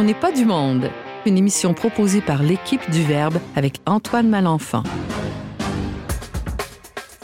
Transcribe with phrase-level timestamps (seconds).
[0.00, 0.88] On n'est pas du monde.
[1.26, 4.82] Une émission proposée par l'équipe du Verbe avec Antoine Malenfant.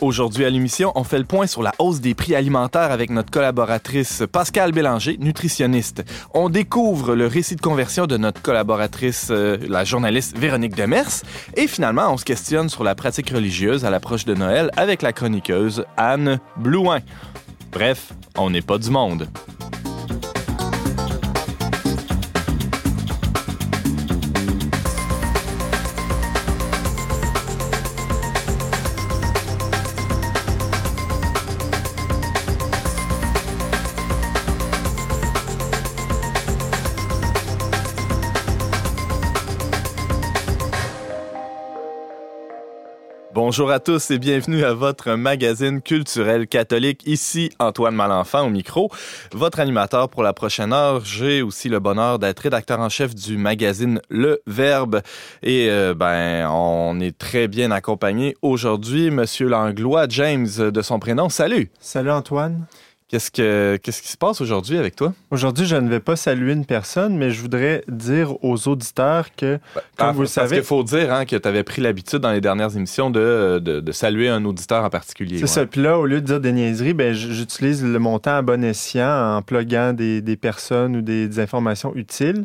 [0.03, 3.31] Aujourd'hui à l'émission, on fait le point sur la hausse des prix alimentaires avec notre
[3.31, 6.05] collaboratrice Pascal Bélanger, nutritionniste.
[6.35, 11.23] On découvre le récit de conversion de notre collaboratrice, euh, la journaliste Véronique Demers.
[11.57, 15.15] Et finalement, on se questionne sur la pratique religieuse à l'approche de Noël avec la
[15.15, 16.99] chroniqueuse Anne Blouin.
[17.73, 19.29] Bref, on n'est pas du monde.
[43.49, 47.07] Bonjour à tous et bienvenue à votre magazine culturel catholique.
[47.07, 48.91] Ici Antoine Malenfant au micro,
[49.31, 51.05] votre animateur pour la prochaine heure.
[51.05, 55.01] J'ai aussi le bonheur d'être rédacteur en chef du magazine Le Verbe
[55.45, 59.13] et euh, ben on est très bien accompagné aujourd'hui.
[59.13, 61.29] Monsieur Langlois, James de son prénom.
[61.29, 61.71] Salut.
[61.79, 62.67] Salut Antoine.
[63.09, 65.15] Qu'est-ce, que, qu'est-ce qui se passe aujourd'hui avec toi?
[65.31, 69.61] Aujourd'hui, je ne vais pas saluer une personne, mais je voudrais dire aux auditeurs que,
[69.77, 71.81] Ben, comme ah, vous le parce savez, qu'il faut dire hein, que tu avais pris
[71.81, 75.37] l'habitude dans les dernières émissions de, de, de saluer un auditeur en particulier.
[75.37, 75.49] c'est ouais.
[75.49, 75.67] ça.
[75.67, 79.37] Puis là, au lieu de dire des niaiseries, ben, j'utilise le montant à bon escient
[79.37, 82.45] en pluguant des, des personnes ou des, des informations utiles.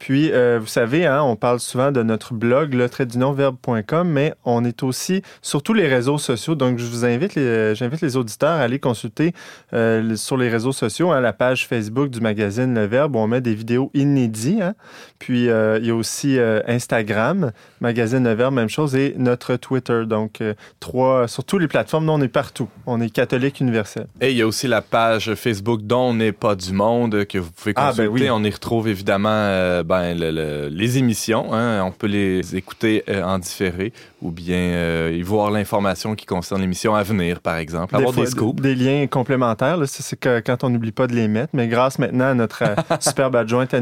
[0.00, 2.88] Puis, euh, vous savez, hein, on parle souvent de notre blog, le
[3.34, 6.54] verbe.com, mais on est aussi sur tous les réseaux sociaux.
[6.54, 9.34] Donc, je vous invite, les, j'invite les auditeurs à aller consulter
[9.74, 13.26] euh, sur les réseaux sociaux, hein, la page Facebook du magazine Le Verbe, où on
[13.26, 14.62] met des vidéos inédites.
[14.62, 14.74] hein.
[15.18, 19.56] Puis, euh, il y a aussi euh, Instagram, magazine Le Verbe, même chose, et notre
[19.56, 20.04] Twitter.
[20.06, 22.70] Donc, euh, trois, sur toutes les plateformes, nous, on est partout.
[22.86, 24.06] On est catholique universel.
[24.22, 27.50] Et il y a aussi la page Facebook dont n'est pas du monde que vous
[27.50, 28.08] pouvez Ah, consulter.
[28.08, 28.30] ben oui.
[28.30, 31.52] On y retrouve évidemment euh, ben, le- le- les émissions.
[31.52, 31.82] hein.
[31.84, 33.92] On peut les écouter euh, en différé
[34.22, 37.96] ou bien euh, y voir l'information qui concerne l'émission à venir, par exemple.
[37.96, 38.62] Avoir des, scoops.
[38.62, 41.50] Des liens complémentaires, c'est quand on n'oublie pas de les mettre.
[41.54, 43.74] Mais grâce maintenant à notre euh, superbe adjointe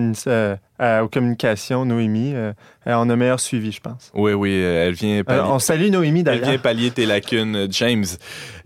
[0.80, 2.52] euh, aux communications, Noémie, euh,
[2.86, 4.10] euh, on a meilleur suivi, je pense.
[4.14, 6.48] Oui, oui, euh, elle vient Euh, pallier, on salue Noémie elle d'ailleurs.
[6.50, 8.04] vient pallier tes lacunes, James.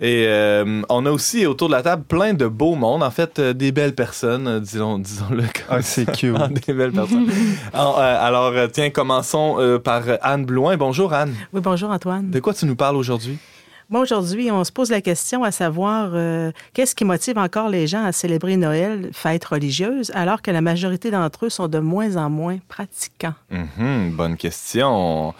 [0.01, 3.39] Et euh, on a aussi autour de la table plein de beaux mondes, en fait,
[3.39, 6.37] euh, des belles personnes, disons, disons-le comme Ah, c'est cute.
[6.67, 7.27] Des belles personnes.
[7.73, 10.77] alors, euh, alors, tiens, commençons euh, par Anne Blouin.
[10.77, 11.35] Bonjour Anne.
[11.53, 12.31] Oui, bonjour Antoine.
[12.31, 13.39] De quoi tu nous parles aujourd'hui?
[13.93, 17.87] Moi, aujourd'hui, on se pose la question à savoir euh, qu'est-ce qui motive encore les
[17.87, 22.17] gens à célébrer Noël, fête religieuse, alors que la majorité d'entre eux sont de moins
[22.17, 23.35] en moins pratiquants?
[23.51, 25.35] Mhm, bonne question.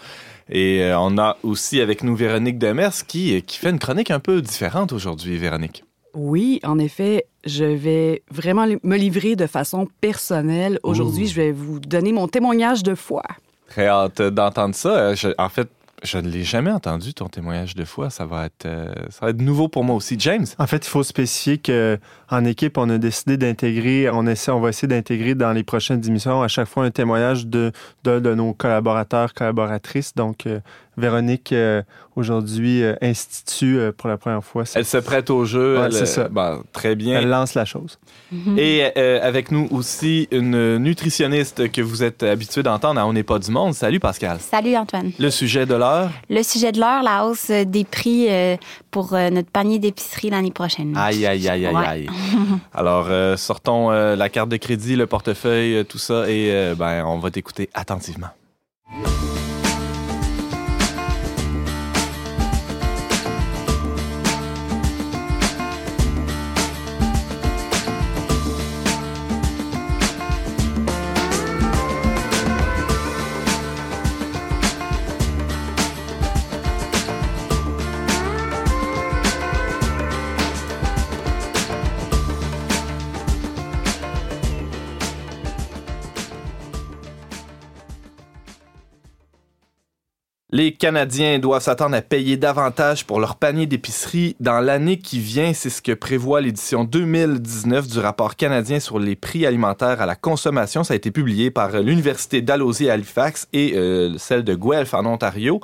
[0.49, 4.19] Et euh, on a aussi avec nous Véronique Demers qui, qui fait une chronique un
[4.19, 5.83] peu différente aujourd'hui, Véronique.
[6.13, 10.77] Oui, en effet, je vais vraiment me livrer de façon personnelle.
[10.83, 11.29] Aujourd'hui, Ouh.
[11.29, 13.23] je vais vous donner mon témoignage de foi.
[13.67, 14.89] Très hâte d'entendre ça.
[14.95, 15.69] Euh, je- en fait,
[16.03, 18.09] je ne l'ai jamais entendu, ton témoignage de foi.
[18.09, 20.15] Ça va être, euh, ça va être nouveau pour moi aussi.
[20.19, 20.45] James?
[20.59, 24.69] En fait, il faut spécifier qu'en équipe, on a décidé d'intégrer, on, essaie, on va
[24.69, 27.71] essayer d'intégrer dans les prochaines émissions à chaque fois un témoignage de,
[28.03, 30.13] de, nos collaborateurs, collaboratrices.
[30.13, 30.59] Donc, euh,
[30.97, 31.81] Véronique, euh,
[32.15, 34.63] aujourd'hui, euh, institue euh, pour la première fois.
[34.75, 35.77] Elle se prête au jeu.
[35.79, 36.27] Ouais, elle, c'est ça.
[36.29, 37.19] ben, très bien.
[37.19, 37.97] Elle lance la chose.
[38.57, 43.23] Et euh, avec nous aussi une nutritionniste que vous êtes habitué d'entendre à On n'est
[43.23, 43.73] pas du monde.
[43.73, 44.37] Salut Pascal.
[44.39, 45.11] Salut Antoine.
[45.19, 46.11] Le sujet de l'heure?
[46.29, 48.55] Le sujet de l'heure, la hausse des prix euh,
[48.91, 50.95] pour euh, notre panier d'épicerie l'année prochaine.
[50.95, 51.85] Aïe, aïe, aïe, aïe, Ouais.
[51.87, 52.07] aïe.
[52.73, 57.03] Alors, euh, sortons euh, la carte de crédit, le portefeuille, tout ça, et euh, ben,
[57.05, 58.27] on va t'écouter attentivement.
[90.55, 95.51] Les Canadiens doivent s'attendre à payer davantage pour leur panier d'épicerie dans l'année qui vient.
[95.51, 100.15] C'est ce que prévoit l'édition 2019 du rapport canadien sur les prix alimentaires à la
[100.15, 100.83] consommation.
[100.83, 105.07] Ça a été publié par l'Université d'Alhousie à Halifax et euh, celle de Guelph en
[105.07, 105.59] Ontario.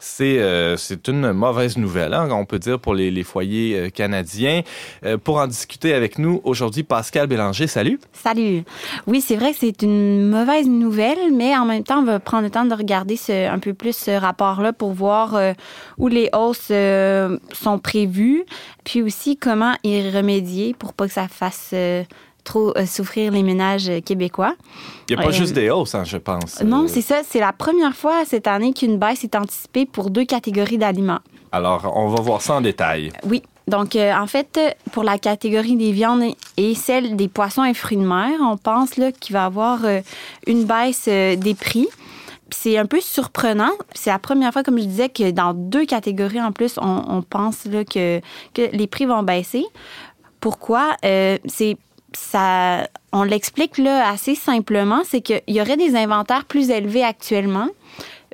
[0.00, 4.62] C'est euh, c'est une mauvaise nouvelle, hein, on peut dire, pour les, foyers euh, canadiens.
[5.04, 7.98] Euh, pour en discuter avec nous aujourd'hui, Pascal Bélanger, salut.
[8.12, 8.62] Salut.
[9.08, 12.44] Oui, c'est vrai que c'est une mauvaise nouvelle, mais en même temps, on va prendre
[12.44, 15.36] le temps de regarder ce- un peu plus ce rapport-là pour voir
[15.98, 16.70] où les hausses
[17.52, 18.44] sont prévues,
[18.84, 21.74] puis aussi comment y remédier pour pas que ça fasse
[22.48, 24.54] trop euh, souffrir les ménages euh, québécois.
[25.08, 26.62] Il n'y a pas Euh, juste des hausses, hein, je pense.
[26.62, 27.18] Non, c'est ça.
[27.28, 31.22] C'est la première fois cette année qu'une baisse est anticipée pour deux catégories d'aliments.
[31.52, 33.10] Alors, on va voir ça en détail.
[33.24, 33.42] Oui.
[33.66, 34.58] Donc, euh, en fait,
[34.92, 36.24] pour la catégorie des viandes
[36.56, 38.90] et celle des poissons et fruits de mer, on pense
[39.20, 40.00] qu'il va y avoir euh,
[40.46, 41.86] une baisse euh, des prix.
[42.50, 43.74] C'est un peu surprenant.
[43.94, 47.20] C'est la première fois, comme je disais, que dans deux catégories en plus, on, on
[47.20, 48.20] pense là, que,
[48.54, 49.64] que les prix vont baisser.
[50.40, 50.96] Pourquoi?
[51.04, 51.76] Euh, c'est
[52.14, 57.68] ça, on l'explique là assez simplement, c'est qu'il y aurait des inventaires plus élevés actuellement,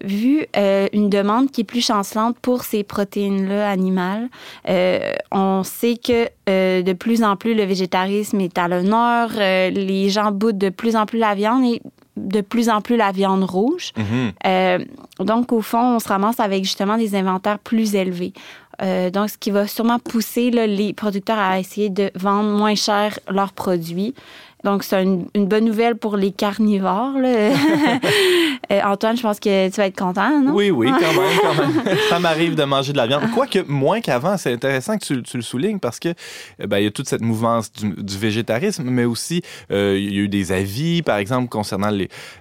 [0.03, 4.29] vu euh, une demande qui est plus chancelante pour ces protéines-là animales.
[4.69, 10.09] Euh, on sait que euh, de plus en plus le végétarisme est à l'honneur, les
[10.09, 11.81] gens boutent de plus en plus la viande et
[12.17, 13.93] de plus en plus la viande rouge.
[13.97, 14.33] Mhm.
[14.47, 14.79] Euh,
[15.19, 18.33] donc, au fond, on se ramasse avec justement des inventaires plus élevés.
[18.83, 22.75] Euh, donc, ce qui va sûrement pousser là, les producteurs à essayer de vendre moins
[22.75, 24.15] cher leurs produits.
[24.65, 27.19] Donc, c'est une, une bonne nouvelle pour les carnivores.
[27.19, 27.51] là.
[28.73, 30.53] Euh, Antoine, je pense que tu vas être content, non?
[30.55, 31.97] Oui, oui, quand même, quand même.
[32.09, 33.25] ça m'arrive de manger de la viande.
[33.35, 36.85] Quoique, moins qu'avant, c'est intéressant que tu, tu le soulignes parce que euh, ben, il
[36.85, 40.29] y a toute cette mouvance du, du végétarisme, mais aussi euh, il y a eu
[40.29, 41.91] des avis, par exemple, concernant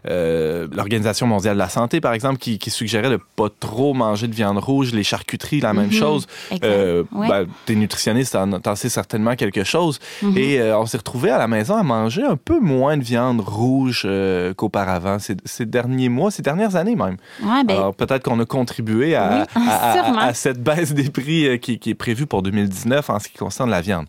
[0.09, 4.27] euh, l'Organisation mondiale de la santé, par exemple, qui, qui suggérait de pas trop manger
[4.27, 5.91] de viande rouge, les charcuteries, la même Mhm.
[5.91, 6.27] chose.
[6.51, 6.63] Exact.
[6.65, 7.27] Euh, Ouais.
[7.27, 9.99] ben, t'es nutritionniste, t'en sais certainement quelque chose.
[10.21, 10.37] Mhm.
[10.37, 13.41] Et euh, on s'est retrouvé à la maison à manger un peu moins de viande
[13.41, 17.17] rouge euh, qu'auparavant ces, ces derniers mois, ces dernières années même.
[17.41, 21.09] Ouais, ben, Alors peut-être qu'on a contribué à, Oui, à- à- à cette baisse des
[21.09, 24.05] prix euh, qui, qui est prévue pour 2019 en ce qui concerne la viande.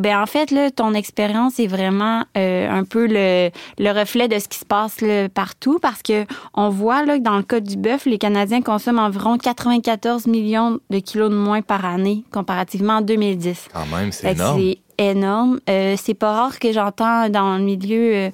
[0.00, 4.38] Ben en fait, là, ton expérience est vraiment euh, un peu le, le reflet de
[4.40, 6.24] ce qui se passe là, partout parce que
[6.54, 10.78] on voit là, que dans le cas du bœuf, les Canadiens consomment environ 94 millions
[10.90, 13.68] de kilos de moins par année comparativement en 2010.
[13.72, 14.58] Quand même, c'est énorme.
[14.60, 15.60] C'est énorme.
[15.68, 18.30] Euh, c'est pas rare que j'entends dans le milieu euh,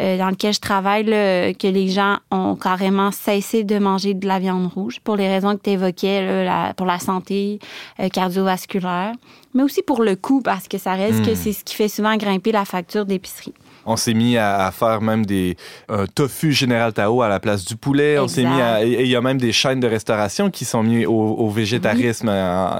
[0.00, 4.26] euh, dans lequel je travaille là, que les gens ont carrément cessé de manger de
[4.26, 7.58] la viande rouge pour les raisons que tu évoquais, là, la- pour la santé
[8.00, 9.12] euh, cardiovasculaire,
[9.54, 12.16] mais aussi pour le coût, parce que ça reste que c'est ce qui fait souvent
[12.16, 13.54] grimper la facture d'épicerie.
[13.86, 15.56] On s'est mis à, à faire même des
[15.88, 18.18] un tofu Général Tao à la place du poulet.
[18.18, 20.82] On s'est mis à, et il y a même des chaînes de restauration qui sont
[20.82, 22.28] mis au, au végétarisme.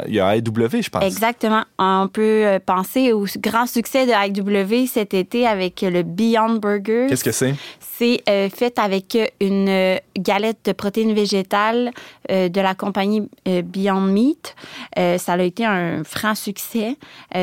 [0.08, 1.04] Il y a AEW, je pense.
[1.04, 1.62] Exactement.
[1.78, 7.06] On peut euh, penser au grand succès de IW cet été avec le Beyond Burger.
[7.08, 7.54] Qu'est-ce que c'est?
[7.80, 11.92] C'est euh, fait avec une euh, galette de protéines végétales
[12.30, 14.56] euh, de la compagnie euh, Beyond Meat.
[14.96, 16.96] Ça a été un franc succès.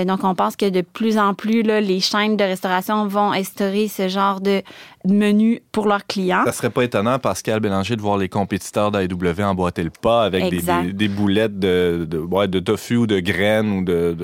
[0.05, 3.87] Donc, on pense que de plus en plus, là, les chaînes de restauration vont instaurer
[3.87, 4.61] ce genre de
[5.05, 6.43] menu pour leurs clients?
[6.45, 10.49] Ça serait pas étonnant, Pascal Bélanger, de voir les compétiteurs d'AEW emboîter le pas avec
[10.49, 10.83] des, Exact.
[10.87, 14.15] des, des boulettes de, de, ouais, de tofu ou de graines ou de,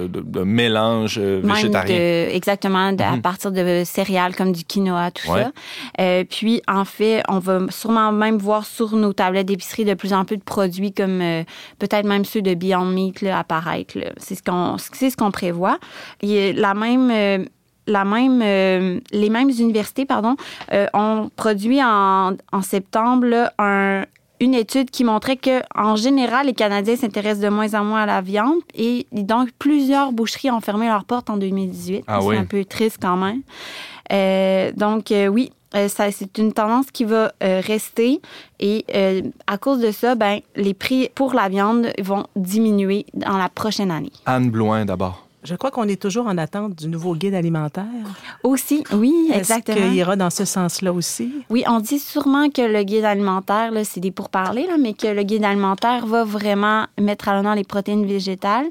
[0.44, 2.28] mélange euh, végétarien.
[2.32, 3.22] exactement, à Mhm.
[3.22, 5.44] partir de céréales comme du quinoa, tout Ouais.
[5.44, 5.52] ça.
[6.00, 10.14] Euh, puis, en fait, on va sûrement même voir sur nos tablettes d'épicerie de plus
[10.14, 11.44] en plus de produits comme euh,
[11.80, 13.98] peut-être même ceux de Beyond Meat là, apparaître.
[14.18, 15.78] C'est ce qu'on ce qu'on prévoit.
[16.22, 17.10] Et la même...
[17.12, 17.46] euh,
[17.88, 20.36] la même, euh, les mêmes universités pardon,
[20.74, 24.04] euh, ont produit en, en septembre là, un,
[24.40, 28.06] une étude qui montrait que en général, les Canadiens s'intéressent de moins en moins à
[28.06, 32.04] la viande et donc plusieurs boucheries ont fermé leurs portes en 2018.
[32.08, 32.38] Ah c'est oui.
[32.38, 33.42] un peu triste quand même.
[34.12, 38.22] Euh, donc euh, oui, euh, ça, c'est une tendance qui va rester
[38.60, 38.86] et
[39.48, 43.92] à cause de ça, ben, les prix pour la viande vont diminuer dans la prochaine
[43.92, 44.12] année.
[44.26, 45.27] Anne Blouin, d'abord.
[45.48, 47.86] Je crois qu'on est toujours en attente du nouveau guide alimentaire.
[48.44, 49.78] Aussi, oui, Est-ce exactement.
[49.78, 51.32] qu'il ira dans ce sens-là aussi?
[51.50, 55.08] Oui, on dit sûrement que le guide alimentaire, là, c'est des pourparlers, là, mais que
[55.08, 58.66] le guide alimentaire va vraiment mettre à l'honneur les protéines végétales.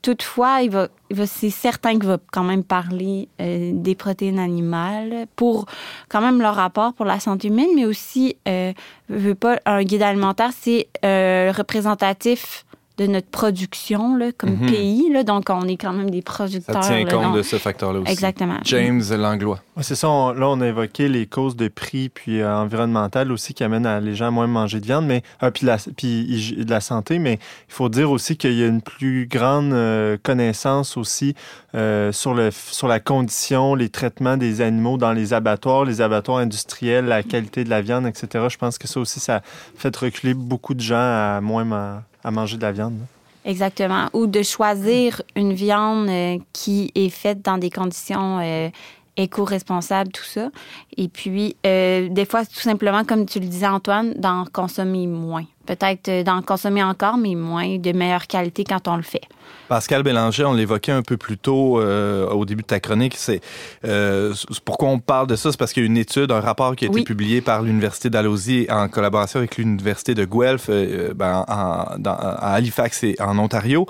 [0.00, 4.38] Toutefois, il va, il va- c'est certain qu'il va quand même parler euh, des protéines
[4.38, 5.66] animales pour
[6.08, 8.72] quand même leur rapport pour la santé humaine, mais aussi, euh,
[9.10, 12.64] veut pas, un guide alimentaire, c'est euh, représentatif
[12.98, 14.66] de notre production là, comme Mhm.
[14.70, 15.10] pays.
[15.12, 16.80] Là, donc, on est quand même des Ça producteurs.
[16.80, 18.12] tient là, compte de ce facteur-là aussi.
[18.12, 18.58] Exactement.
[18.64, 19.60] James Langlois.
[19.76, 20.08] Ouais, c'est ça.
[20.10, 23.86] on- là, on a évoqué les causes de prix puis euh, environnementales aussi qui amènent
[23.86, 26.80] à les gens à moins manger de viande, mais euh, puis, la, puis de la
[26.80, 27.18] santé.
[27.18, 27.34] Mais
[27.68, 31.34] il faut dire aussi qu'il y a une plus grande euh, connaissance aussi
[31.74, 36.38] euh, sur le sur la condition, les traitements des animaux dans les abattoirs, les abattoirs
[36.38, 38.46] industriels, la qualité de la viande, etc.
[38.50, 39.40] Je pense que ça aussi, ça
[39.76, 42.98] fait reculer beaucoup de gens à moins ma- à manger de la viande.
[43.44, 44.08] Exactement.
[44.12, 48.68] Ou de choisir une viande euh, qui est faite dans des conditions euh,
[49.16, 50.50] éco-responsable, tout ça.
[50.96, 55.44] Et puis, euh, des fois, tout simplement, comme tu le disais, Antoine, d'en consommer moins.
[55.66, 59.22] Peut-être d'en consommer encore, mais moins, de meilleure qualité quand on le fait.
[59.68, 63.14] Pascal Bélanger, on l'évoquait un peu plus tôt euh, au début de ta chronique.
[63.16, 63.40] C'est
[63.86, 66.76] euh, pourquoi on parle de ça, c'est parce qu'il y a une étude, un rapport
[66.76, 71.44] qui a été publié par l'université d'Alhousie en collaboration avec l'université de Guelph, euh, ben,
[71.48, 73.86] en- dans- à Halifax et en Ontario,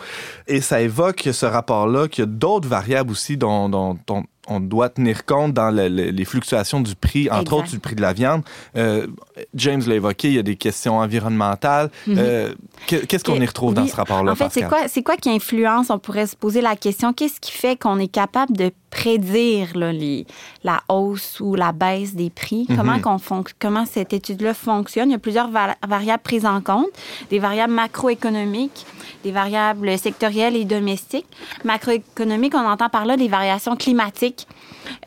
[0.47, 4.59] et ça évoque ce rapport-là qu'il y a d'autres variables aussi dont, dont- dont on
[4.59, 7.53] doit tenir compte dans le- le- les fluctuations du prix, entre Exact.
[7.55, 8.43] autres du prix de la viande.
[8.77, 9.07] Euh,
[9.55, 11.91] James l'a évoqué, il y a des questions environnementales.
[12.09, 12.53] Euh,
[12.89, 13.43] que- Qu'est-ce qu'on Mhm.
[13.45, 14.69] Y retrouve dans ce rapport-là, En fait, c'est Pascal?
[14.81, 15.91] quoi, c'est quoi qui influence?
[15.91, 19.93] On pourrait se poser la question, qu'est-ce qui fait qu'on est capable de prédire là,
[19.93, 20.27] les,
[20.65, 22.67] la hausse ou la baisse des prix?
[22.69, 22.77] Mhm.
[22.77, 25.11] Comment, qu'on fonc- comment cette étude-là fonctionne?
[25.11, 26.89] Il y a plusieurs va- variables prises en compte,
[27.31, 28.87] des variables macroéconomiques,
[29.25, 31.27] des variables sectorielles et domestiques.
[31.65, 34.47] Macroéconomiques, on entend par là des variations climatiques,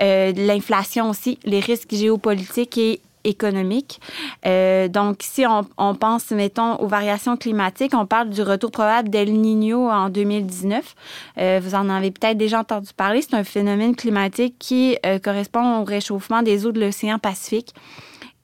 [0.01, 3.99] euh, l'inflation aussi, les risques géopolitiques et économiques.
[4.45, 5.45] Euh, donc, si
[5.77, 10.95] on, pense, mettons, aux variations climatiques, on parle du retour probable d'El Niño en 2019.
[11.37, 13.21] Euh, vous en avez peut-être déjà entendu parler.
[13.21, 17.73] C'est un phénomène climatique qui euh, correspond au réchauffement des eaux de l'océan Pacifique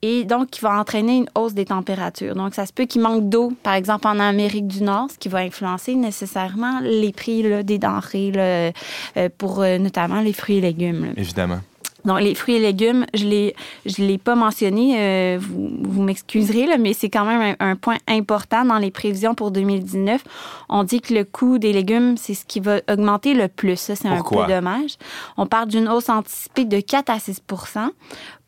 [0.04, 2.34] et donc qui va entraîner une hausse des températures.
[2.34, 5.28] Donc, ça se peut qu'il manque d'eau, par exemple en Amérique du Nord, ce qui
[5.28, 8.72] va influencer nécessairement les prix des denrées,
[9.38, 11.12] pour notamment les fruits et légumes.
[11.16, 11.60] Évidemment.
[12.04, 13.54] Donc, les fruits et légumes, je l'ai,
[13.86, 17.76] je l'ai pas mentionné, euh, vous, vous m'excuserez, là, mais c'est quand même un, un
[17.76, 20.22] point important dans les prévisions pour 2019.
[20.68, 23.76] On dit que le coût des légumes, c'est ce qui va augmenter le plus.
[23.76, 24.96] Ça, c'est un peu dommage.
[25.36, 27.40] On parle d'une hausse anticipée de 4 à 6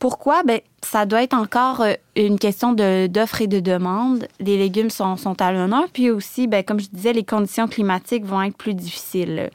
[0.04, 0.42] Pourquoi?
[0.42, 4.28] Ben, ça doit être encore euh, une question d'offre et de demande.
[4.38, 5.84] Les légumes sont, à l'honneur.
[5.94, 9.48] Puis aussi, ben, comme je disais, les conditions climatiques vont être plus difficiles.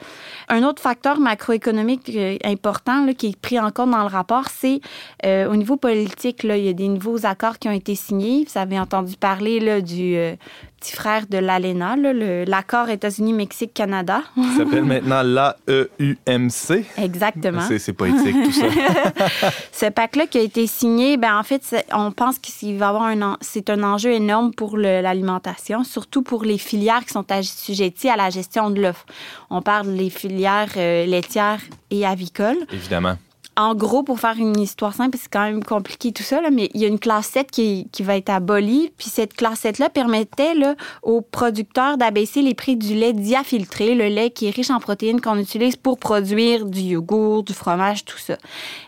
[0.47, 4.81] Un autre facteur macroéconomique euh, important qui est pris en compte dans le rapport, c'est
[5.23, 8.47] euh, au niveau politique, là, il y a des nouveaux accords qui ont été signés.
[8.51, 10.17] Vous avez entendu parler du
[10.79, 11.95] petit frère de l'ALENA,
[12.45, 14.21] l'accord États-Unis-Mexique-Canada.
[14.35, 16.85] Ça s'appelle maintenant l'AEUMC.
[16.97, 17.61] Exactement.
[17.61, 18.67] C'est poétique, tout ça.
[19.71, 23.37] Ce pacte-là qui a été signé, ben en fait, on pense qu'il va avoir un,
[23.41, 28.29] c'est un enjeu énorme pour l'alimentation, surtout pour les filières qui sont assujetties à la
[28.29, 29.05] gestion de l'offre.
[29.49, 32.57] On parle des filières euh, laitières et avicoles.
[32.71, 33.15] Évidemment.
[33.59, 36.79] En gros, pour faire une histoire simple, c'est quand même compliqué tout ça, mais il
[36.79, 38.93] y a une classe 7 qui, qui va être abolie.
[38.97, 44.07] Puis cette classe 7-là permettait là, aux producteurs d'abaisser les prix du lait diafiltré, le
[44.07, 48.17] lait qui est riche en protéines qu'on utilise pour produire du yogourt, du fromage, tout
[48.17, 48.37] ça.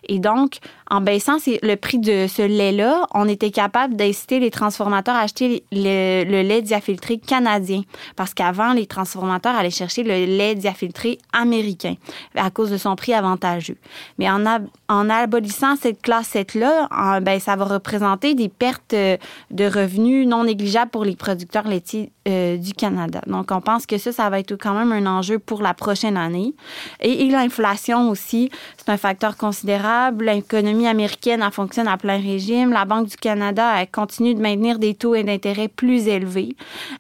[0.08, 0.60] Et donc,
[0.92, 5.64] en baissant le prix de ce lait-là, on était capable d'inciter les transformateurs à acheter
[5.72, 7.84] le, le lait diafiltré canadien.
[8.18, 11.96] Parce qu'avant, les transformateurs allaient chercher le lait diafiltré américain
[12.36, 13.78] à cause de son prix avantageux.
[14.20, 18.94] Mais en, ab- en abolissant cette classe 7-là, en- ben, ça va représenter des pertes
[18.94, 19.16] euh,
[19.50, 23.22] de revenus non négligeables pour les producteurs laitiers euh, du Canada.
[23.28, 26.18] Donc, on pense que ça, ça va être quand même un enjeu pour la prochaine
[26.18, 26.54] année.
[27.00, 30.26] Et, et l'inflation aussi, c'est un facteur considérable.
[30.26, 32.72] L'économie américaine, elle fonctionne à plein régime.
[32.72, 36.56] La Banque du Canada, elle continue de maintenir des taux d'intérêt plus élevés.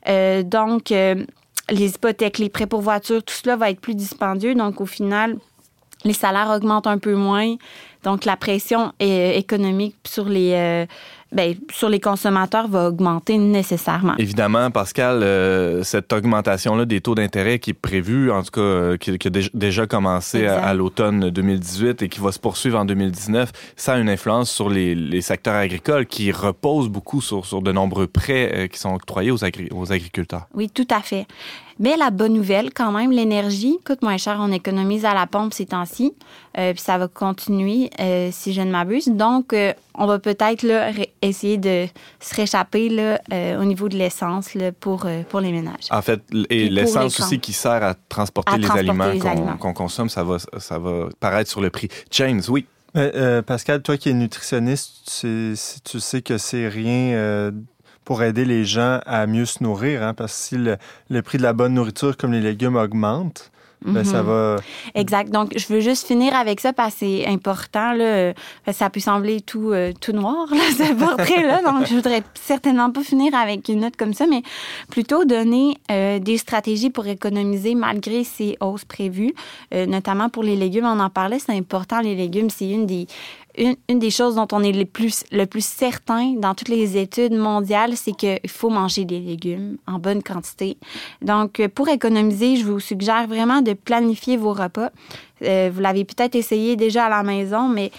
[0.08, 1.24] Euh, donc, euh,
[1.70, 4.56] les hypothèques, les prêts pour voitures, tout cela va être plus dispendieux.
[4.56, 5.38] Donc, au final,
[6.04, 7.56] les salaires augmentent un peu moins.
[8.04, 10.88] Donc, la pression euh, économique sur les,
[11.32, 14.16] ben, sur les consommateurs va augmenter nécessairement.
[14.18, 18.98] Évidemment, Pascal, euh, cette augmentation-là des taux d'intérêt qui est prévue, en tout cas, euh,
[18.98, 22.86] qui, qui a déj- déjà commencé à, l'automne 2018 et qui va se poursuivre en
[22.86, 27.62] 2019, ça a une influence sur les, les secteurs agricoles qui reposent beaucoup sur, sur
[27.62, 30.48] de nombreux prêts euh, qui sont octroyés aux, agri- aux agriculteurs.
[30.54, 31.26] Oui, tout à fait.
[31.82, 34.38] Mais la bonne nouvelle, quand même, l'énergie coûte moins cher.
[34.40, 36.14] On économise à la pompe ces temps-ci.
[36.58, 39.08] Euh, puis ça va continuer, euh, si je ne m'abuse.
[39.08, 40.64] Donc, euh, on va peut-être
[41.24, 41.88] essayer de
[42.20, 45.88] se réchapper là, euh, au niveau de l'essence là, pour, euh, pour les ménages.
[45.90, 46.22] En fait,
[46.52, 49.58] et l'essence les aussi qui sert à transporter À les transporter aliments les qu'on aliments.
[49.58, 51.88] qu'on consomme, ça va, ça va paraître sur le prix.
[52.12, 52.68] James, oui.
[52.98, 57.52] Euh, euh, Pascal, toi qui es nutritionniste, tu sais, tu sais que c'est rien euh,
[58.06, 60.78] pour aider les gens à mieux se nourrir, hein, parce que si le,
[61.10, 63.52] le prix de la bonne nourriture, comme les légumes, augmente,
[63.84, 64.28] ben, ça Mhm.
[64.28, 64.56] va.
[64.94, 65.32] Exact.
[65.32, 67.94] Donc, je veux juste finir avec ça parce que c'est important.
[67.94, 68.34] Là, euh,
[68.72, 71.64] ça peut sembler tout, euh, tout noir, là, ce portrait-là.
[71.64, 74.44] Donc, je voudrais certainement pas finir avec une note comme ça, mais
[74.92, 79.34] plutôt donner euh, des stratégies pour économiser malgré ces hausses prévues,
[79.74, 80.86] euh, notamment pour les légumes.
[80.86, 82.02] On en parlait, c'est important.
[82.02, 83.08] Les légumes, c'est une des,
[83.58, 87.96] une, des choses dont on est le plus, le certain dans toutes les études mondiales,
[87.96, 90.78] c'est qu'il faut manger des légumes en bonne quantité.
[91.22, 94.90] Donc, pour économiser, je vous suggère vraiment de planifier vos repas.
[95.44, 97.92] Euh, vous l'avez peut-être essayé déjà à la maison, mais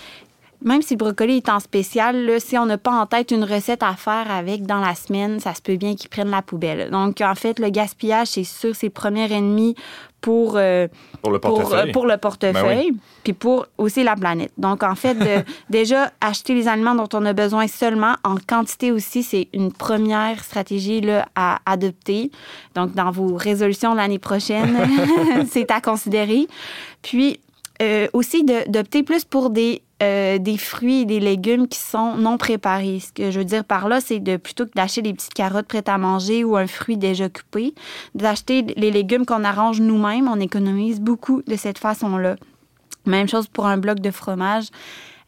[0.64, 3.82] même si le brocoli est en spécial, si on n'a pas en tête une recette
[3.82, 6.90] à faire avec dans la semaine, ça se peut bien qu'ils prennent la poubelle.
[6.90, 9.74] Donc, en fait, le gaspillage, c'est sûr, c'est premier ennemi
[10.22, 10.88] pour, euh,
[11.20, 11.90] pour le pour, portefeuille.
[11.90, 14.52] euh, pour le portefeuille, Ben puis pour aussi la planète.
[14.56, 18.90] Donc, en fait, de, déjà, acheter les aliments dont on a besoin seulement, en quantité
[18.92, 22.30] aussi, c'est une première stratégie là, à adopter.
[22.74, 24.78] Donc, dans vos résolutions l'année prochaine,
[25.50, 26.46] c'est à considérer.
[27.02, 27.40] Puis,
[27.82, 32.36] euh, aussi d'opter plus pour des, euh, des fruits et des légumes qui sont non
[32.36, 32.98] préparés.
[33.00, 35.66] Ce que je veux dire par là, c'est de plutôt que d'acheter des petites carottes
[35.66, 37.74] prêtes à manger ou un fruit déjà coupé,
[38.14, 40.28] d'acheter les légumes qu'on arrange nous-mêmes.
[40.28, 42.36] On économise beaucoup de cette façon-là.
[43.06, 44.66] Même chose pour un bloc de fromage,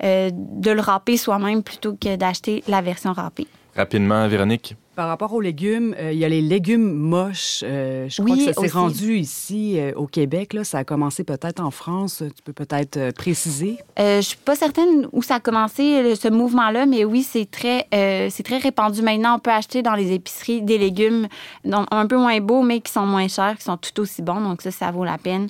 [0.03, 3.47] euh, de le râper soi-même plutôt que d'acheter la version râpée.
[3.77, 4.77] Rapidement, Véronique.
[4.95, 7.65] Par rapport aux légumes, euh, il y a les légumes moches.
[7.65, 10.53] Euh, je crois Oui, que ça s'est rendu ici euh, au Québec.
[10.53, 10.63] Là.
[10.63, 12.23] Ça a commencé peut-être en France.
[12.37, 13.79] Tu peux peut-être euh, préciser.
[13.99, 17.89] Euh, je suis pas certaine où ça a commencé, ce mouvement-là, mais oui, c'est très,
[17.93, 19.35] euh, c'est très répandu maintenant.
[19.35, 21.27] On peut acheter dans les épiceries des légumes
[21.65, 24.41] un peu moins beaux, mais qui sont moins chers, qui sont tout aussi bons.
[24.41, 25.49] Donc ça, ça vaut la peine.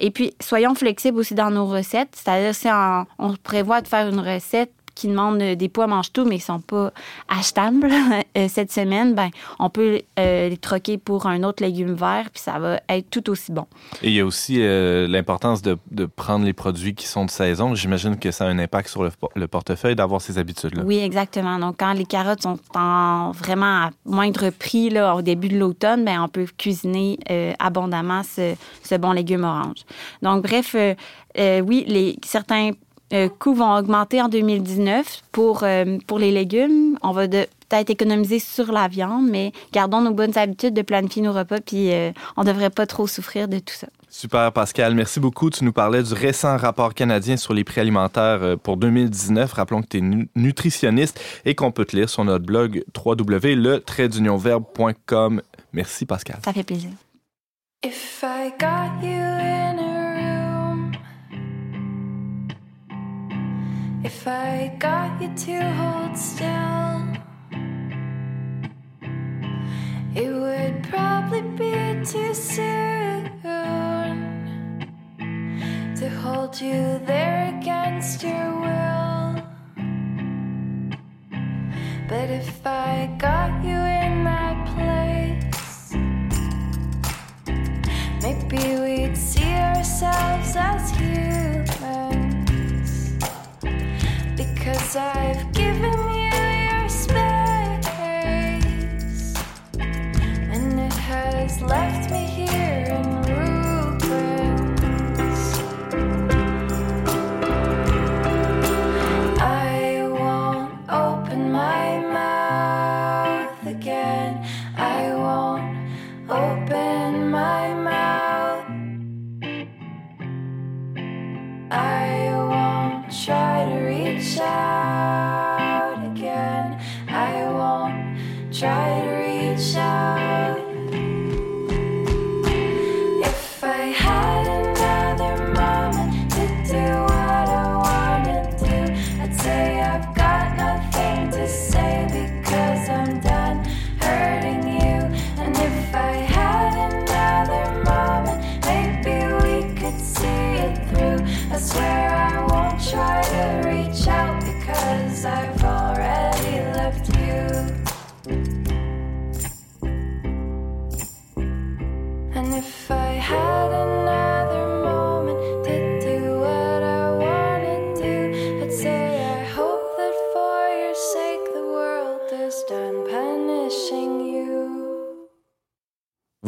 [0.00, 2.08] Et puis, soyons flexibles aussi dans nos recettes.
[2.16, 6.38] C'est-à-dire, si en- on prévoit de faire une recette qui demande des pois mange-tout, mais
[6.38, 6.92] qui sont pas
[7.28, 7.88] achetables
[8.36, 12.42] euh, cette semaine, ben, on peut euh, les troquer pour un autre légume vert, puis
[12.42, 13.66] ça va être tout aussi bon.
[14.02, 17.30] Et il y a aussi euh, l'importance de, de prendre les produits qui sont de
[17.30, 17.76] saison.
[17.76, 20.82] J'imagine que ça a un impact sur le, le portefeuille d'avoir ces habitudes-là.
[20.84, 21.60] Oui, exactement.
[21.60, 26.04] Donc, quand les carottes sont en vraiment à moindre prix là, au début de l'automne,
[26.04, 29.84] ben, on peut cuisiner euh, abondamment ce, ce bon légume orange.
[30.22, 30.94] Donc, bref, euh,
[31.38, 32.70] euh, oui, les, certains
[33.12, 36.98] euh, coûts vont augmenter en 2019 pour, euh, pour les légumes.
[37.02, 41.22] On va de- peut-être économiser sur la viande, mais gardons nos bonnes habitudes de planifier
[41.22, 43.86] nos repas, puis euh, on ne devrait pas trop souffrir de tout ça.
[44.10, 44.94] Super, Pascal.
[44.94, 45.50] Merci beaucoup.
[45.50, 49.52] Tu nous parlais du récent rapport canadien sur les prix alimentaires euh, pour 2019.
[49.52, 50.02] Rappelons que tu es
[50.34, 55.42] nutritionniste et qu'on peut te lire sur notre blog www.le-verbe.com.
[55.74, 56.38] Merci, Pascal.
[56.44, 56.88] Ça fait plaisir.
[57.84, 59.67] If I got you in
[64.08, 66.96] if I got you to hold still,
[70.14, 71.74] it would probably be
[72.10, 73.20] too soon
[75.98, 79.42] to hold you there against your will.
[82.08, 85.92] But if I got you in that place,
[88.22, 91.47] Maybe we'd see ourselves as humans.
[101.60, 102.87] Left me here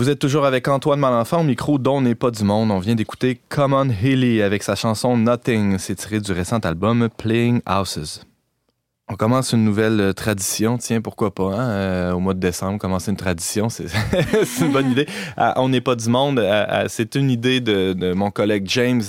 [0.00, 2.70] Vous êtes toujours avec Antoine Malenfant au micro dont n'est pas du monde.
[2.70, 5.76] On vient d'écouter Common Haley avec sa chanson Nothing.
[5.76, 8.24] C'est tiré du récent album Playing Houses.
[9.10, 13.10] On commence une nouvelle tradition, tiens, pourquoi pas, hein, euh, au mois de décembre, commencer
[13.10, 13.88] une tradition, c'est
[14.62, 15.06] une bonne idée.
[15.36, 16.42] On n'est pas du monde,
[16.88, 19.02] c'est une idée de, mon collègue James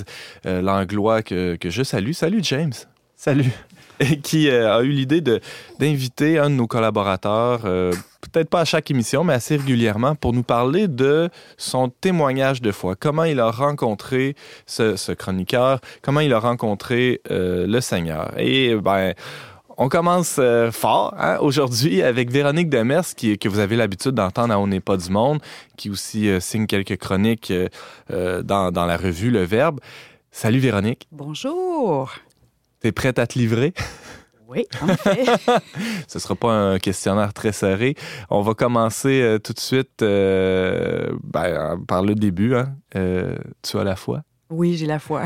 [0.46, 2.12] euh, Langlois que je salue.
[2.12, 2.74] Salut James.
[3.16, 3.54] Salut.
[4.24, 5.22] qui euh, a eu l'idée
[5.80, 10.34] d'inviter un de nos collaborateurs, euh, peut-être pas à chaque émission, mais assez régulièrement, pour
[10.34, 12.96] nous parler de son témoignage de foi.
[12.96, 14.36] Comment il a rencontré
[14.66, 18.32] ce, chroniqueur, comment il a rencontré euh, le Seigneur?
[18.38, 19.14] Et ben.
[19.78, 20.40] On commence
[20.72, 24.96] fort hein, aujourd'hui avec Véronique Demers, que vous avez l'habitude d'entendre à On n'est pas
[24.96, 25.40] du monde,
[25.76, 27.52] qui aussi signe quelques chroniques
[28.10, 29.80] dans la revue Le Verbe.
[30.30, 32.12] Salut Véronique, Bonjour.
[32.82, 33.74] T'es prête à te livrer?
[34.52, 35.24] Oui, en effet.
[36.10, 37.96] Ce sera pas un questionnaire très serré.
[38.30, 42.56] On va commencer euh, tout de suite euh, ben, par le début.
[42.56, 42.76] Hein.
[42.96, 44.24] Euh, tu as la foi?
[44.50, 45.24] oui, j'ai la foi.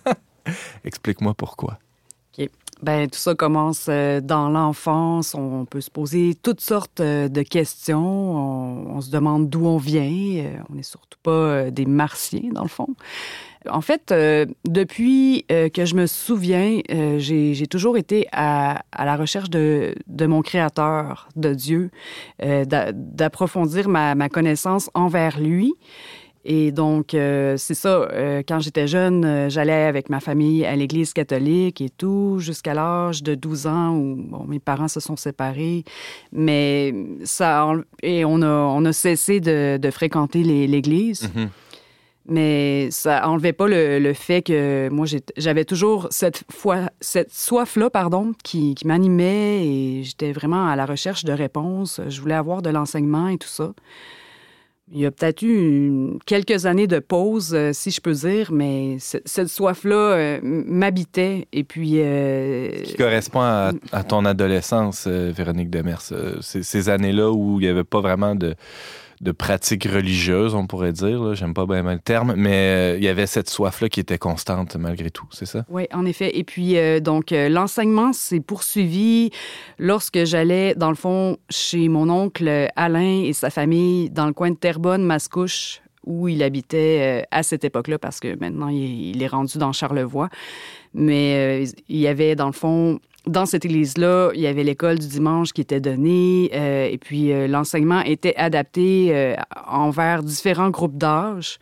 [0.84, 1.78] Explique-moi pourquoi.
[2.82, 5.36] Ben, tout ça commence dans l'enfance.
[5.36, 8.04] On peut se poser toutes sortes de questions.
[8.04, 10.52] On, on se demande d'où on vient.
[10.68, 12.88] On n'est surtout pas des martiens, dans le fond.
[13.70, 19.16] En fait, euh, depuis euh, que je me souviens, euh, j'ai toujours été à, la
[19.16, 21.90] recherche de, mon Créateur, de Dieu,
[22.40, 25.74] d'a- d'approfondir ma, connaissance envers lui.
[26.44, 28.08] Et donc, c'est ça,
[28.48, 33.34] quand j'étais jeune, j'allais avec ma famille à l'église catholique et tout, jusqu'à l'âge de
[33.34, 35.84] 12 ans où mes parents se sont séparés.
[36.32, 36.94] Mais
[37.24, 37.72] ça,
[38.02, 41.30] et on a, cessé de, fréquenter l'église.
[41.34, 41.48] Mhm.
[42.26, 45.06] Mais ça enlevait pas le, le fait que moi,
[45.36, 46.44] j'avais toujours cette,
[47.00, 52.00] cette soif-là pardon, qui, qui m'animait et j'étais vraiment à la recherche de réponses.
[52.08, 53.72] Je voulais avoir de l'enseignement et tout ça.
[54.94, 58.98] Il y a peut-être eu quelques années de pause, euh, si je peux dire, mais
[58.98, 61.48] ce- cette soif-là euh, m'habitait.
[61.52, 61.94] Et puis...
[61.96, 66.02] euh, Qui correspond à, à ton adolescence, Véronique Demers.
[66.42, 68.54] Ces années-là où il n'y avait pas vraiment de,
[69.22, 71.34] de pratique religieuse, on pourrait dire.
[71.34, 74.74] J'aime pas bien le terme, mais euh, il y avait cette soif-là qui était constante
[74.76, 75.64] malgré tout, c'est ça?
[75.68, 76.36] Oui, en effet.
[76.36, 79.30] Et puis, euh, donc, euh, l'enseignement s'est poursuivi
[79.78, 84.50] lorsque j'allais, dans le fond, chez mon oncle Alain et sa famille dans le coin
[84.50, 89.56] de Terrebonne, Mascouche, où il habitait à cette époque-là, parce que maintenant, il, est rendu
[89.56, 90.30] dans Charlevoix.
[90.94, 95.06] Mais il y avait, dans le fond, dans cette église-là, il y avait l'école du
[95.06, 99.34] dimanche qui était donnée, euh, et puis euh, l'enseignement était adapté euh,
[99.66, 101.58] envers différents groupes d'âge.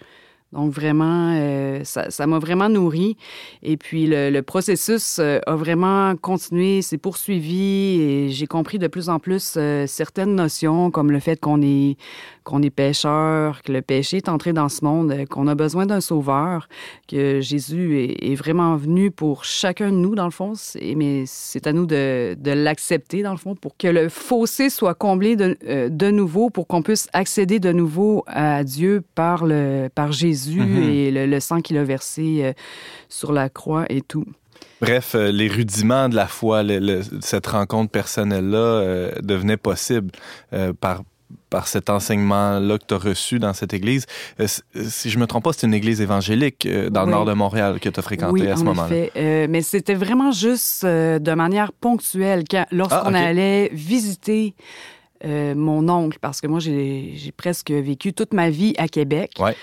[0.53, 3.17] Donc vraiment, euh, ça m'a vraiment nourri.
[3.63, 8.89] Et puis le, le processus euh, a vraiment continué, s'est poursuivi et j'ai compris de
[8.89, 11.97] plus en plus euh, certaines notions comme le fait qu'on est
[12.45, 15.87] qu'on est pécheur, que le péché est entré dans ce monde, euh, qu'on a besoin
[15.87, 16.69] d'un sauveur,
[17.09, 20.53] que Jésus est, est vraiment venu pour chacun de nous dans le fond.
[20.97, 24.95] Mais c'est à nous de, de l'accepter dans le fond pour que le fossé soit
[24.95, 29.89] comblé de, euh, de nouveau, pour qu'on puisse accéder de nouveau à Dieu par le
[29.95, 30.83] par Jésus Mhm.
[30.91, 32.53] et le, le sang qu'il a versé euh,
[33.09, 34.25] sur la croix et tout.
[34.81, 40.11] Bref, euh, les rudiments de la foi, le- le- cette rencontre personnelle-là euh, devenait possible
[40.53, 41.03] euh, par,
[41.49, 44.07] par cet enseignement-là que tu as reçu dans cette église.
[44.41, 47.25] Euh, c- si je me trompe pas, c'est une église évangélique euh, dans le nord
[47.25, 49.07] de Montréal que tu as fréquenté oui, à ce en moment-là.
[49.17, 54.55] Euh, mais c'était vraiment juste euh, de manière ponctuelle lorsqu'on Ah, allait visiter
[55.25, 59.33] euh, mon oncle, parce que moi, j'ai j'ai presque vécu toute ma vie à Québec.
[59.39, 59.55] Ouais.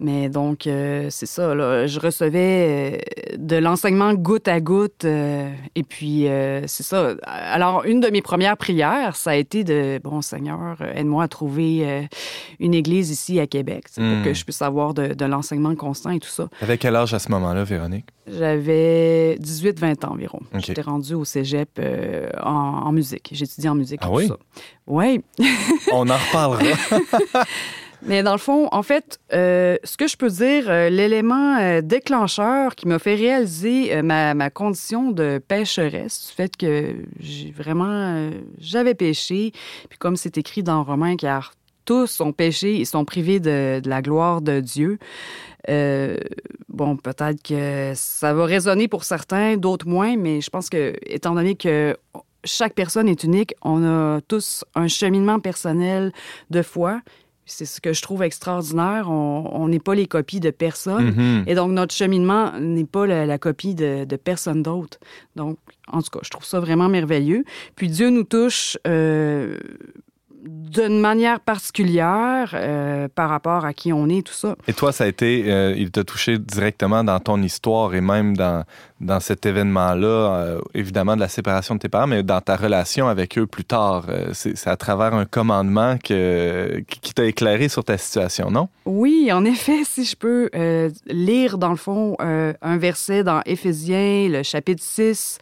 [0.00, 3.00] Mais donc, euh, c'est ça, là, je recevais
[3.32, 5.04] euh, de l'enseignement goutte à goutte.
[5.04, 6.26] euh, et puis,
[6.66, 7.14] c'est ça.
[7.24, 12.08] Alors, une de mes premières prières, ça a été de, bon Seigneur, aide-moi à trouver
[12.60, 14.14] une église ici à Québec, Hmm.
[14.16, 16.48] pour que je puisse avoir de, de l'enseignement constant et tout ça.
[16.60, 18.06] Avec quel âge à ce moment-là, Véronique?
[18.26, 20.40] J'avais 18-20 ans environ.
[20.58, 22.50] J'étais rendue au cégep euh, en,
[22.86, 23.30] en musique.
[23.32, 24.00] J'étudiais en musique.
[24.02, 24.28] Ah et oui?
[24.28, 24.36] ça.
[24.86, 25.20] Oui.
[25.92, 26.62] On en reparlera.
[28.02, 31.80] Mais dans le fond, en fait, euh, ce que je peux dire, euh, l'élément euh,
[31.80, 38.94] déclencheur qui m'a fait réaliser ma, condition de pécheresse, du fait que j'ai vraiment, j'avais
[38.94, 39.52] péché,
[39.88, 41.52] puis comme c'est écrit dans Romains, car
[41.84, 44.98] tous ont péché et sont privés de, la gloire de Dieu.
[46.68, 51.34] Bon, peut-être que ça va résonner pour certains, d'autres moins, mais je pense que, étant
[51.34, 51.96] donné que
[52.44, 56.12] chaque personne est unique, on a tous un cheminement personnel
[56.50, 57.00] de foi.
[57.48, 59.10] C'est ce que je trouve extraordinaire.
[59.10, 61.14] On n'est pas les copies de personne.
[61.14, 61.44] Mhm.
[61.46, 64.98] Et donc, notre cheminement n'est pas la, la copie de, de personne d'autre.
[65.34, 65.58] Donc,
[65.90, 67.44] en tout cas, je trouve ça vraiment merveilleux.
[67.74, 69.58] Puis Dieu nous touche euh,
[70.48, 74.56] d'une manière particulière euh, par rapport à qui on est, tout ça.
[74.66, 78.36] Et toi, ça a été, euh, il t'a touché directement dans ton histoire et même
[78.36, 78.64] dans,
[79.00, 83.08] dans cet événement-là, euh, évidemment de la séparation de tes parents, mais dans ta relation
[83.08, 84.06] avec eux plus tard.
[84.32, 88.68] C'est à travers un commandement que, qui t'a éclairé sur ta situation, non?
[88.84, 90.50] Oui, en effet, si je peux
[91.06, 95.38] lire dans le fond un verset dans Éphésiens, le chapitre 6,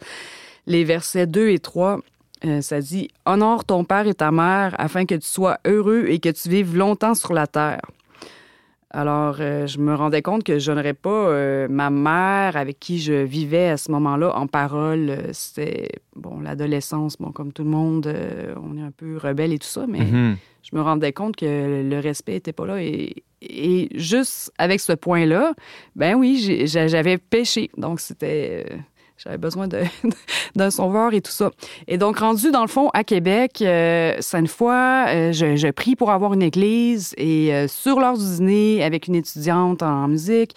[0.67, 1.99] les versets 2 et 3,
[2.45, 6.19] euh, ça dit Honore ton père et ta mère afin que tu sois heureux et
[6.19, 7.81] que tu vives longtemps sur la terre.
[8.89, 12.99] Alors, euh, je me rendais compte que je n'aurais pas euh, ma mère avec qui
[12.99, 15.17] je vivais à ce moment-là en parole.
[15.33, 18.07] C'était, bon, l'adolescence, bon, comme tout le monde,
[18.63, 20.37] on est un peu rebelle et tout ça, mais Mhm.
[20.63, 22.81] je me rendais compte que le respect n'était pas là.
[22.81, 25.53] Et, et juste avec ce point-là,
[25.97, 27.69] ben oui, j'avais péché.
[27.77, 28.65] Donc, c'était.
[29.17, 29.67] J'avais besoin
[30.55, 31.51] d'un sauveur et tout ça.
[31.87, 34.71] Et donc, rendu dans le fond à Québec, euh, Sainte-Foy,
[35.07, 39.07] euh, je, je prie pour avoir une église et euh, sur l'heure du dîner avec
[39.07, 40.55] une étudiante en musique,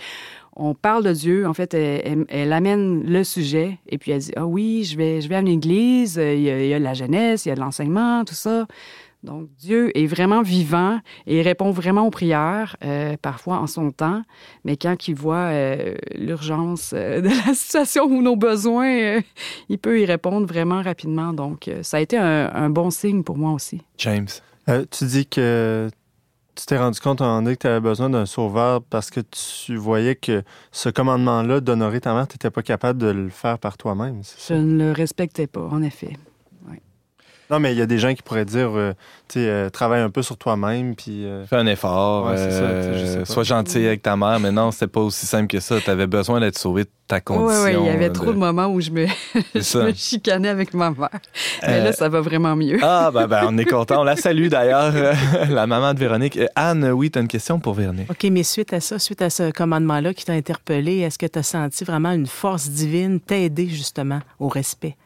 [0.56, 1.46] on parle de Dieu.
[1.46, 4.96] En fait, elle, elle- elle amène le sujet et puis elle dit Ah oui, je
[4.96, 6.92] vais, je vais à une église, euh, il y, a, il y a de la
[6.94, 8.66] jeunesse, il y a de l'enseignement, tout ça.
[9.22, 13.90] Donc, Dieu est vraiment vivant et il répond vraiment aux prières, euh, parfois en son
[13.90, 14.22] temps,
[14.64, 19.20] mais quand il voit euh, l'urgence euh, de la situation ou nos besoins, euh,
[19.68, 21.32] il peut y répondre vraiment rapidement.
[21.32, 23.82] Donc, euh, ça a été un, un bon signe pour moi aussi.
[23.98, 24.28] James.
[24.68, 25.90] Euh, tu dis que
[26.54, 30.14] tu t'es rendu compte donné que tu avais besoin d'un sauveur parce que tu voyais
[30.14, 34.20] que ce commandement-là d'honorer ta mère, tu n'étais pas capable de le faire par toi-même.
[34.48, 36.12] Je ne le respectais pas, en effet.
[37.50, 38.92] Non, mais il y a des gens qui pourraient dire, euh,
[39.28, 41.24] tu sais, euh, travaille un peu sur toi-même, puis...
[41.24, 43.24] euh, Fais un effort, Ouais, ça, tu sais, je sais pas.
[43.24, 45.80] sois gentil avec ta mère, mais non, c'était pas aussi simple que ça.
[45.80, 47.64] Tu avais besoin d'être sauvé de ta Oui, condition.
[47.64, 49.06] oui, il y avait de- trop de moments où je me,
[49.54, 51.08] je me chicanais avec ma mère.
[51.62, 52.78] Mais Euh, là, ça va vraiment mieux.
[52.82, 54.00] Ah, ben, ben, on est content.
[54.02, 54.92] On la salue d'ailleurs,
[55.48, 56.36] la maman de Véronique.
[56.36, 58.08] Euh, Anne, oui, tu as une question pour Véronique.
[58.10, 61.38] OK, mais suite à ça, suite à ce commandement-là qui t'a interpellé, est-ce que tu
[61.38, 64.96] as senti vraiment une force divine t'aider justement au respect?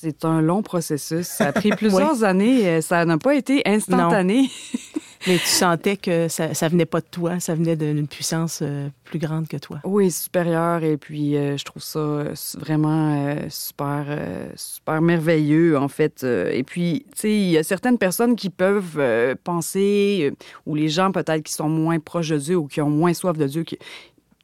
[0.00, 1.26] C'est un long processus.
[1.26, 2.68] Ça a pris plusieurs années.
[2.68, 4.50] Euh, Ça n'a pas été instantané.
[5.26, 8.88] Mais tu sentais que ça, ça venait pas de toi, ça venait d'une puissance euh,
[9.02, 9.80] plus grande que toi.
[9.82, 10.84] Oui, supérieur.
[10.84, 12.24] Et puis, euh, je trouve ça
[12.58, 14.06] vraiment euh, super,
[14.54, 16.22] super merveilleux, en fait.
[16.24, 19.02] Et puis, tu sais, il y a certaines personnes qui peuvent
[19.42, 20.32] penser,
[20.64, 23.36] ou les gens peut-être qui sont moins proches de Dieu ou qui ont moins soif
[23.36, 23.78] de Dieu, qui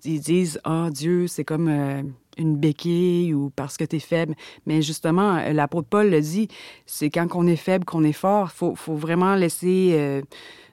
[0.05, 4.35] ils disent Ah, Dieu, c'est comme une béquille ou parce que tu es faible.
[4.66, 6.49] Mais justement, euh, l'apôtre Paul le dit
[6.87, 8.51] c'est quand on est faible qu'on est fort.
[8.53, 9.90] Il faut, faut vraiment laisser.
[9.95, 10.23] euh,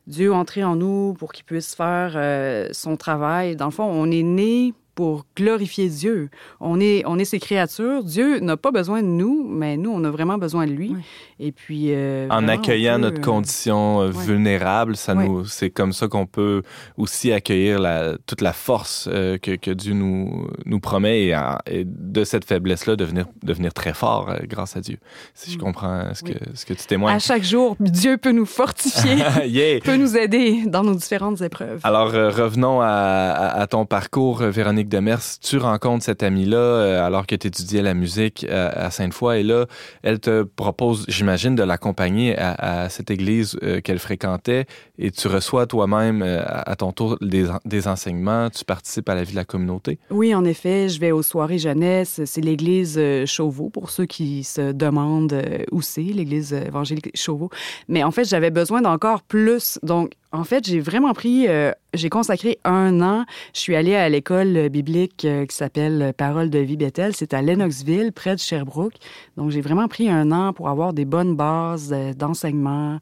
[0.10, 3.56] Dieu entrer en nous pour qu'il puisse faire euh, son travail.
[3.56, 6.27] Dans le fond, on est né pour glorifier Dieu.
[6.59, 8.03] On est, on est ses créatures.
[8.03, 10.91] Dieu n'a pas besoin de nous, mais nous, on a vraiment besoin de lui.
[10.93, 11.01] Oui.
[11.39, 11.93] Et puis...
[11.93, 14.23] euh, En vraiment, accueillant peut, notre euh, condition euh, ouais.
[14.25, 15.25] vulnérable, ça Ouais.
[15.25, 16.63] nous, c'est comme ça qu'on peut
[16.97, 22.23] aussi accueillir la, toute la force euh, que, que Dieu nous, nous promet et, de
[22.25, 24.97] cette faiblesse-là devenir, devenir très fort euh, grâce à Dieu.
[25.33, 25.62] Si je Mm.
[25.62, 26.38] comprends ce que, Oui.
[26.55, 27.15] ce que tu témoignes.
[27.15, 29.15] À chaque jour, Dieu peut nous fortifier,
[29.47, 29.79] yeah!
[29.79, 31.79] peut nous aider dans nos différentes épreuves.
[31.83, 34.49] Alors, euh, revenons à, à- à ton parcours, euh,
[34.89, 35.39] Véronique Demers.
[35.41, 39.43] Tu rencontres cette amie-là euh, alors que tu étudiais la musique euh, à Sainte-Foy et
[39.43, 39.65] là,
[40.04, 44.65] elle te propose, j'imagine, de l'accompagner à, cette église euh, qu'elle fréquentait
[44.97, 49.32] et tu reçois toi-même à ton tour des, des enseignements, tu participes à la vie
[49.32, 49.99] de la communauté?
[50.10, 52.21] Oui, en effet, je vais aux soirées jeunesse.
[52.25, 57.49] C'est l'église Chauveau, pour ceux qui se demandent où c'est, l'église évangélique Chauveau.
[57.88, 59.80] Mais en fait, j'avais besoin d'encore plus.
[59.84, 63.26] Donc, en fait, j'ai vraiment pris, euh, j'ai consacré un an.
[63.56, 67.15] Je suis allée à l'école biblique euh, qui s'appelle Parole de vie Bethel.
[67.15, 68.94] C'est à Lennoxville, près de Sherbrooke.
[69.38, 73.00] Donc, j'ai vraiment pris un an pour avoir des bonnes bases euh, d'enseignement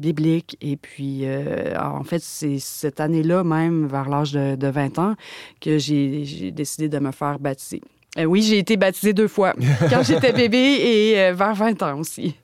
[0.00, 0.56] biblique.
[0.60, 1.24] Et puis,
[1.78, 5.14] en fait, c'est cette année-là, même vers l'âge de, de 20 ans,
[5.60, 7.80] que j'ai décidé de me faire baptiser.
[8.18, 9.54] Oui, j'ai été baptisée deux fois,
[9.90, 12.34] quand j'étais bébé et vers 20 ans aussi.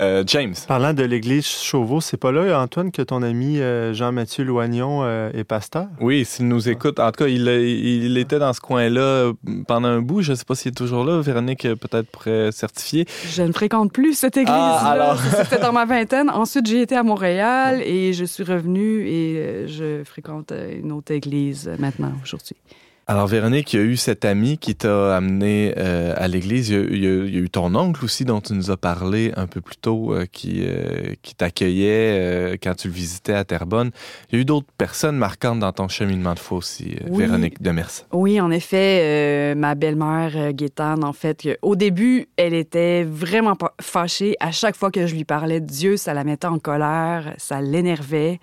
[0.00, 0.54] Euh, James.
[0.66, 5.30] Parlant de l'église Chauveau, c'est pas là, Antoine, que ton ami euh, Jean-Mathieu Loignon euh,
[5.32, 5.86] est pasteur?
[6.00, 9.32] Oui, s'il nous écoute, en tout cas, il, il était dans ce coin-là euh,
[9.68, 10.20] pendant un bout.
[10.20, 11.20] Je ne sais pas s'il est toujours là.
[11.20, 13.06] Véronique, euh, peut-être pourrait certifier.
[13.30, 14.78] Je ne fréquente plus cette église-là.
[14.80, 15.20] Ah, alors.
[15.20, 16.28] C'était dans ma vingtaine.
[16.28, 20.90] Ensuite, j'ai été à Montréal et je suis revenue et euh, je fréquente euh, une
[20.90, 22.56] autre église euh, maintenant, aujourd'hui.
[23.06, 26.70] Alors, Véronique, il y a eu cet ami qui t'a amené euh, à l'église.
[26.70, 28.54] Il, y a- il y a- il y a eu ton oncle aussi, dont tu
[28.54, 32.94] nous as parlé un peu plus tôt, euh, qui, euh, qui t'accueillait quand tu le
[32.94, 33.90] visitais à Terrebonne.
[34.30, 37.24] Il y a eu d'autres personnes marquantes dans ton cheminement de foi aussi, Oui.
[37.24, 37.90] Véronique Demers.
[38.12, 44.34] Oui, en effet, ma belle-mère, Gaétane, en fait, au début, elle était vraiment fâchée.
[44.40, 47.60] À chaque fois que je lui parlais de Dieu, ça la mettait en colère, ça
[47.60, 48.40] l'énervait.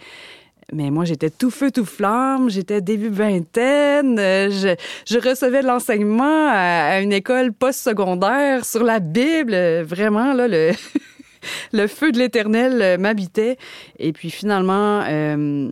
[0.73, 5.67] Mais moi, j'étais tout feu, tout flamme, j'étais début vingtaine, euh, je, je recevais de
[5.67, 9.53] l'enseignement à, une école post-secondaire sur la Bible.
[9.81, 10.71] Vraiment, là, le,
[11.73, 13.57] le feu de l'Éternel euh, m'habitait.
[13.99, 15.71] Et puis finalement, euh,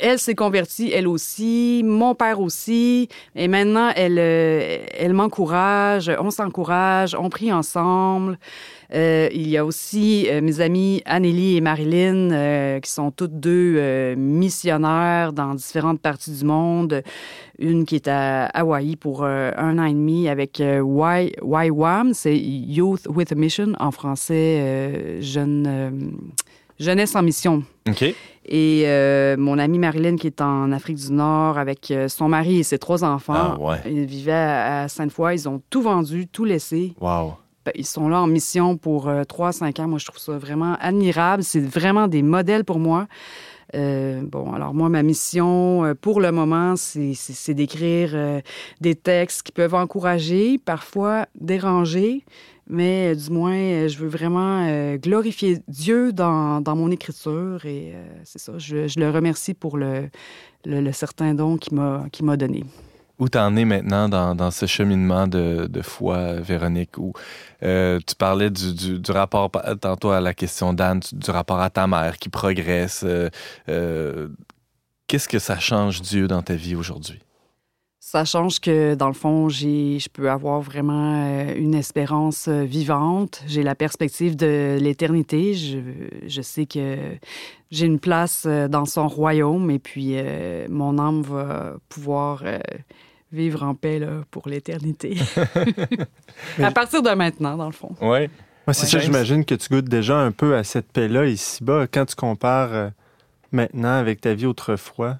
[0.00, 3.08] elle s'est convertie, elle aussi, mon père aussi.
[3.34, 8.38] Et maintenant, elle, euh, elle m'encourage, on s'encourage, on prie ensemble.
[8.94, 13.38] Euh, il y a aussi euh, mes amies Anneli et Marilyn, euh, qui sont toutes
[13.40, 17.02] deux missionnaires dans différentes parties du monde.
[17.58, 23.32] Une qui est à Hawaï pour un an et demi avec YWAM, c'est Youth with
[23.32, 26.18] a Mission, en français, jeune,
[26.78, 27.62] Jeunesse en mission.
[27.88, 28.02] OK.
[28.48, 32.58] Et euh, mon amie Marilyn, qui est en Afrique du Nord avec euh, son mari
[32.58, 33.78] et ses trois enfants, Ah, ouais.
[33.86, 35.34] ils vivaient à, Sainte-Foy.
[35.34, 36.94] Ils ont tout vendu, tout laissé.
[37.00, 37.34] Wow.
[37.64, 39.88] Ben, Ils sont là en mission pour euh, 3-5 ans.
[39.88, 41.42] Moi, je trouve ça vraiment admirable.
[41.42, 43.08] C'est vraiment des modèles pour moi.
[43.74, 48.40] Euh, bon, alors moi, ma mission euh, pour le moment, c'est d'écrire euh,
[48.80, 52.24] des textes qui peuvent encourager, parfois déranger,
[52.68, 57.64] mais euh, du moins, euh, je veux vraiment euh, glorifier Dieu dans, dans mon écriture
[57.64, 58.52] et c'est ça.
[58.58, 60.08] Je, le remercie pour le,
[60.64, 62.64] le, certain don qu'il m'a donné.
[63.18, 67.12] Où t'en es maintenant dans, dans ce cheminement de, de foi, Véronique, où
[67.60, 69.50] tu parlais du, du, du rapport,
[69.80, 73.06] tantôt à la question d'Anne, du rapport à ta mère qui progresse.
[75.08, 77.20] Qu'est-ce que ça change Dieu dans ta vie aujourd'hui?
[78.08, 82.62] Ça change que, dans le fond, j'ai, je peux avoir vraiment euh, une espérance euh,
[82.62, 83.42] vivante.
[83.48, 85.54] J'ai la perspective de l'éternité.
[85.54, 85.78] Je,
[86.24, 86.96] je sais que
[87.72, 92.60] j'ai une place euh, dans son royaume et puis euh, mon âme va pouvoir euh,
[93.32, 95.16] vivre en paix là, pour l'éternité.
[96.62, 97.90] à partir de maintenant, dans le fond.
[98.00, 98.06] Oui.
[98.08, 98.30] Ouais,
[98.68, 98.88] c'est Ouais.
[98.88, 102.92] ça, j'imagine que tu goûtes déjà un peu à cette paix-là ici-bas quand tu compares
[103.50, 105.16] maintenant avec ta vie autrefois.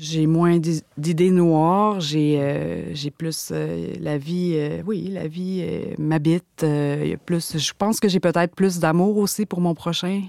[0.00, 1.98] J'ai moins d'i- d'idées noires.
[2.00, 4.52] J'ai euh, j'ai plus euh, la vie.
[4.56, 5.66] euh, oui, la vie
[5.98, 6.64] m'habite.
[7.26, 7.56] plus.
[7.58, 10.22] Je pense que j'ai peut-être plus d'amour aussi pour mon prochain.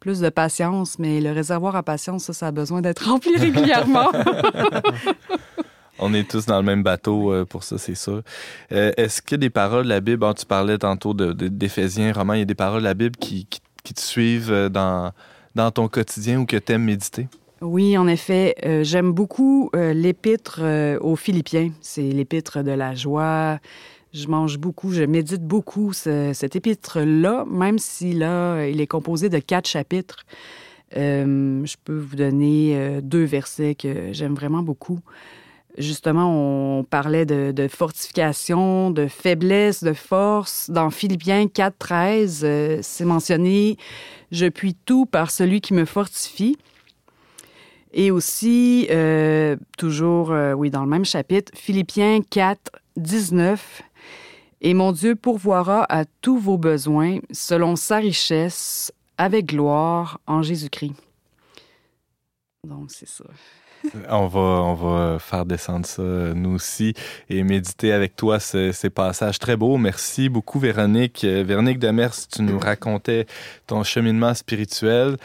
[0.00, 4.10] Plus de patience, mais le réservoir à patience, ça, ça a besoin d'être rempli régulièrement.
[5.98, 8.22] On est tous dans le même bateau pour ça, c'est sûr.
[8.70, 12.46] Est-ce que des paroles de la Bible, tu parlais tantôt d'Éphésiens, Romains, il y a
[12.46, 13.60] des paroles de la Bible qui, qui-
[13.92, 15.10] te suivent dans,
[15.54, 17.28] dans ton quotidien ou que tu aimes méditer?
[17.60, 21.70] Oui, en effet, euh, j'aime beaucoup euh, l'épître euh, aux Philippiens.
[21.82, 23.58] C'est l'épître de la joie.
[24.14, 29.28] Je mange beaucoup, je médite beaucoup ce- cet épître-là, même si là, il est composé
[29.28, 30.24] de quatre chapitres.
[30.96, 34.98] Je peux vous donner deux versets que j'aime vraiment beaucoup.
[35.78, 40.68] Justement, on parlait de, de fortification, de faiblesse, de force.
[40.70, 43.76] Dans Philippiens 4, 13, euh, c'est mentionné
[44.32, 46.58] Je puis tout par celui qui me fortifie.
[47.92, 53.82] Et aussi, euh, toujours, euh, oui, dans le même chapitre, Philippiens 4, 19.
[54.60, 60.94] Et mon Dieu pourvoira à tous vos besoins selon sa richesse, avec gloire en Jésus-Christ.
[62.66, 63.24] Donc, c'est ça.
[64.10, 66.94] On va, on va faire descendre ça, nous aussi,
[67.28, 69.78] et méditer avec toi ce- ces passages très beaux.
[69.78, 71.24] Merci beaucoup, Véronique.
[71.24, 73.26] Euh, Véronique Demers, tu nous racontais
[73.66, 75.16] ton cheminement spirituel,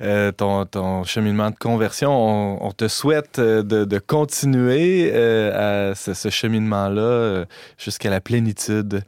[0.00, 2.64] euh, ton, cheminement de conversion.
[2.64, 7.44] On, te souhaite euh, de, continuer ce, cheminement-là
[7.78, 9.02] jusqu'à la plénitude.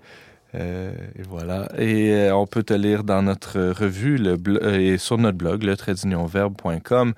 [0.58, 1.68] Euh, et voilà.
[1.78, 5.62] Et euh, on peut te lire dans notre revue le euh, et sur notre blog,
[5.62, 7.14] le traitdunionverbe.com.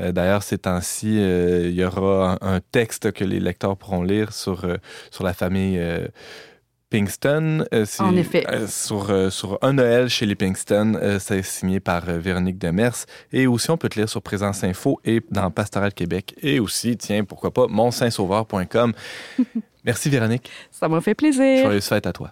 [0.00, 4.32] Euh, D'ailleurs, ces temps-ci, il y aura un, un texte que les lecteurs pourront lire
[4.32, 4.66] sur,
[5.10, 5.80] sur la famille
[6.90, 7.64] Pinkston.
[7.72, 8.44] Euh, En effet.
[8.52, 11.18] euh, sur, euh, sur Un Noël chez les Pinkston.
[11.18, 13.06] C'est signé par Véronique Demers.
[13.32, 16.34] Et aussi, on peut te lire sur Présence Info et dans Pastoral Québec.
[16.42, 18.92] Et aussi, tiens, pourquoi pas, monsaintsauveur.com.
[19.84, 20.50] Merci, Véronique.
[20.70, 21.64] Ça m'a fait plaisir.
[21.64, 22.30] Joyeuse fête à toi.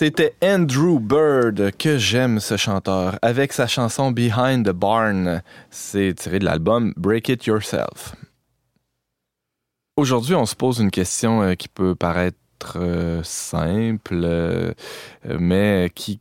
[0.00, 5.42] C'était Andrew Bird, que j'aime ce chanteur, avec sa chanson Behind the Barn.
[5.70, 8.14] C'est tiré de l'album Break It Yourself.
[9.96, 12.38] Aujourd'hui, on se pose une question euh, qui peut paraître
[12.76, 14.72] euh, simple, euh,
[15.38, 16.18] mais qui,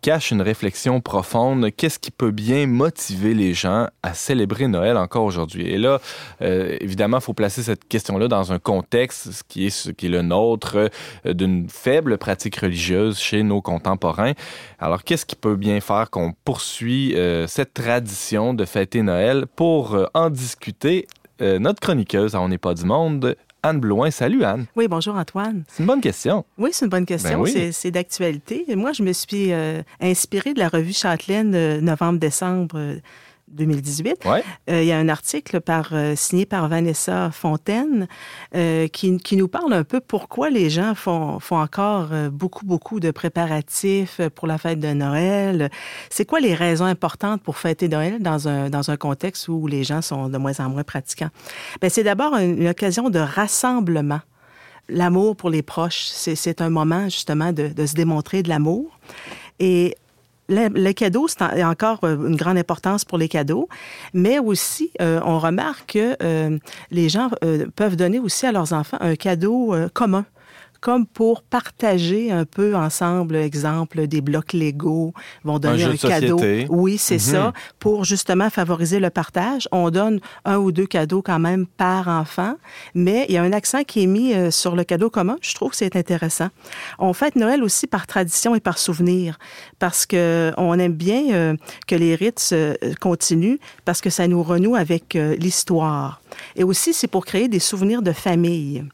[0.00, 1.70] cache une réflexion profonde.
[1.76, 5.68] Qu'est-ce qui peut bien motiver les gens à célébrer Noël encore aujourd'hui?
[5.68, 6.00] Et là,
[6.42, 10.90] euh, évidemment, il faut placer cette question-là dans un contexte, ce qui est, le nôtre,
[11.24, 14.32] d'une faible pratique religieuse chez nos contemporains.
[14.78, 17.14] Alors, qu'est-ce qui peut bien faire qu'on poursuit
[17.46, 19.46] cette tradition de fêter Noël?
[19.56, 21.06] Pour en discuter,
[21.40, 24.10] notre chroniqueuse On n'est pas du monde, Anne Blouin.
[24.10, 24.66] Salut Anne.
[24.76, 25.64] Oui, bonjour Antoine.
[25.68, 26.44] C'est une bonne question.
[26.58, 27.30] Oui, c'est une bonne question.
[27.30, 27.72] Ben oui.
[27.72, 28.66] C'est- d'actualité.
[28.76, 32.96] Moi, je me suis euh, inspirée de la revue Châtelaine euh, novembre-décembre euh,
[33.54, 34.24] 2018.
[34.24, 34.42] Ouais.
[34.68, 38.08] Euh, il y a un article par, euh, signé par Vanessa Fontaine
[38.54, 43.00] euh, qui, qui nous parle un peu pourquoi les gens font, font encore beaucoup, beaucoup
[43.00, 45.70] de préparatifs pour la fête de Noël.
[46.10, 49.84] C'est quoi les raisons importantes pour fêter Noël dans un, dans un contexte où les
[49.84, 51.30] gens sont de moins en moins pratiquants?
[51.80, 54.20] Ben, c'est d'abord une, une occasion de rassemblement.
[54.88, 58.98] L'amour pour les proches, c'est c'est un moment justement de, de se démontrer de l'amour.
[59.58, 59.94] Et
[60.48, 63.68] le, le cadeau, c'est en- encore euh, une grande importance pour les cadeaux,
[64.12, 66.58] mais aussi, euh, on remarque que euh,
[66.90, 67.30] les gens
[67.76, 70.24] peuvent donner aussi à leurs enfants un cadeau commun
[70.84, 76.36] comme pour partager un peu ensemble, exemple, des blocs Lego, vont donner un, de cadeau.
[76.38, 76.66] société.
[76.68, 77.20] Oui, c'est Mhm.
[77.20, 79.66] ça, pour justement favoriser le partage.
[79.72, 82.56] On donne un ou deux cadeaux quand même par enfant,
[82.94, 85.38] mais il y a un accent qui est mis euh, sur le cadeau commun.
[85.40, 86.48] Je trouve que c'est intéressant.
[86.98, 89.38] On fête Noël aussi par tradition et par souvenir,
[89.78, 91.56] parce que on aime bien euh,
[91.86, 93.56] que les rites se- continuent,
[93.86, 96.20] parce que ça nous renoue avec euh, l'histoire.
[96.56, 98.84] Et aussi, c'est pour créer des souvenirs de famille.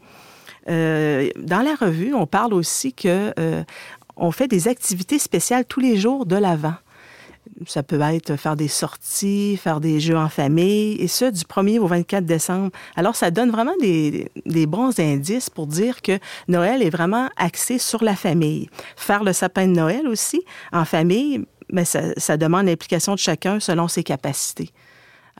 [0.68, 3.62] Euh, dans la revue, on parle aussi que euh,
[4.16, 6.74] on fait des activités spéciales tous les jours de l'Avent.
[7.66, 11.78] Ça peut être faire des sorties, faire des jeux en famille, et ce, du 1er
[11.78, 12.70] au 24 décembre.
[12.96, 17.78] Alors, ça donne vraiment des, des bons indices pour dire que Noël est vraiment axé
[17.78, 18.68] sur la famille.
[18.96, 20.42] Faire le sapin de Noël aussi,
[20.72, 24.70] en famille, mais ça, ça demande l'implication de chacun selon ses capacités.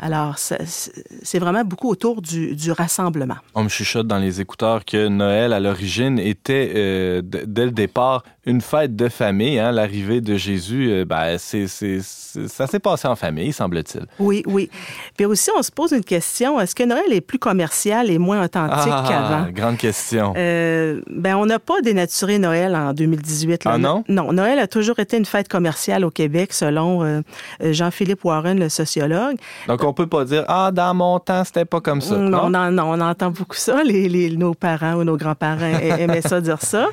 [0.03, 3.37] Alors, c'est vraiment beaucoup autour du, du rassemblement.
[3.55, 8.23] On me chuchote dans les écouteurs que Noël, à l'origine, était, euh, dès le départ,
[8.47, 9.59] une fête de famille.
[9.59, 9.73] Hein?
[9.73, 14.07] L'arrivée de Jésus, euh, ben, ça s'est passé en famille, semble-t-il.
[14.19, 14.71] Oui, oui.
[15.17, 16.59] Puis aussi, on se pose une question.
[16.59, 19.45] Est-ce que Noël est plus commercial et moins authentique qu'avant?
[19.47, 20.33] Ah, grande question.
[20.37, 23.65] Euh, ben, on n'a pas dénaturé Noël en 2018.
[23.65, 23.73] là.
[23.75, 24.05] Ah non?
[24.09, 27.21] Non, Noël a toujours été une fête commerciale au Québec, selon euh,
[27.63, 29.37] Jean-Philippe Warren, le sociologue.
[29.69, 32.17] Donc, on peut pas dire, ah, dans mon temps, c'était pas comme ça.
[32.17, 32.71] Non, non?
[32.71, 33.83] non, on entend beaucoup ça.
[33.85, 36.89] Les, les- nos parents ou nos grands-parents aimaient ça dire ça.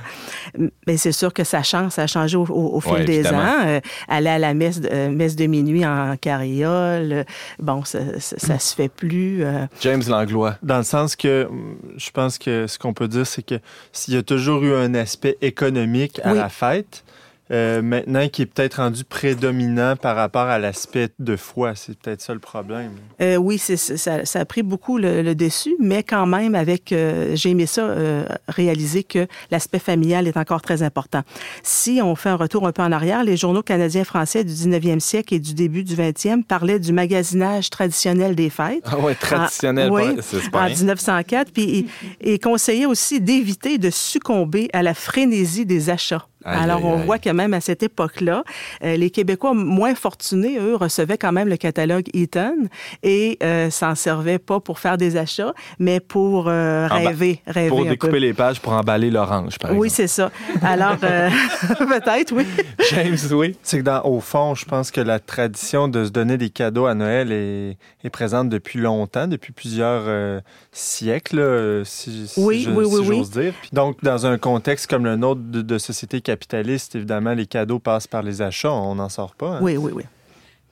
[0.88, 3.14] Mais c'est sûr que ça change, ça a changé au, au- au fil Ouais, des
[3.16, 3.40] évidemment.
[3.42, 3.56] ans.
[3.66, 7.26] Euh, aller à la messe, de- euh, messe de minuit en carriole,
[7.60, 9.44] bon, ça, ça, ça se fait plus.
[9.44, 9.66] euh.
[9.82, 10.56] James Langlois.
[10.64, 13.56] Dans le sens que hum, je pense que ce qu'on peut dire, c'est que
[13.92, 16.38] s'il y a toujours eu un aspect économique à Oui.
[16.38, 17.04] la fête,
[17.52, 22.22] euh, maintenant qui est peut-être rendu prédominant par rapport à l'aspect de foi, c'est peut-être
[22.22, 22.92] ça le problème.
[23.22, 26.56] Euh, oui, c'est, c'est- ça, ça a pris beaucoup le, le dessus, mais quand même,
[26.56, 31.22] avec, euh, j'ai aimé ça, euh, réaliser que l'aspect familial est encore très important.
[31.64, 35.00] Si on fait un retour un peu en arrière, les journaux canadiens français du 19e
[35.00, 38.84] siècle et du début du 20e parlaient du magasinage traditionnel des fêtes.
[38.86, 39.90] Ah ouais, traditionnel.
[39.92, 40.76] Ah, oui, pas- c'est pas en rien.
[40.76, 41.88] 1904, puis
[42.22, 46.26] il, il conseillait aussi d'éviter de succomber à la frénésie des achats.
[46.46, 47.06] Aïe, Alors, aïe, on aïe.
[47.06, 48.44] voit que même à cette époque-là,
[48.84, 52.56] euh, les Québécois moins fortunés, eux, recevaient quand même le catalogue Eaton
[53.04, 57.80] et euh, s'en servaient pas pour faire des achats, mais pour euh, rêver, rêver Pour
[57.80, 57.90] un peu.
[57.90, 59.96] découper les pages pour emballer l'orange, par Oui, exemple.
[59.96, 60.32] c'est ça.
[60.62, 61.30] Alors, euh,
[61.80, 62.46] peut-être, oui.
[62.92, 63.56] James, oui.
[63.64, 66.86] C'est que dans, au fond, je pense que la tradition de se donner des cadeaux
[66.86, 70.40] à Noël est, est présente depuis longtemps, depuis plusieurs euh,
[70.72, 73.18] siècles, si, si Oui, je- oui, oui, si oui.
[73.18, 73.54] j'ose dire.
[73.62, 77.80] Puis donc, dans un contexte comme le nôtre de, de société capitaliste, évidemment, les cadeaux
[77.80, 79.56] passent par les achats, on n'en sort pas.
[79.56, 79.60] hein.
[79.62, 80.04] Oui, oui, oui.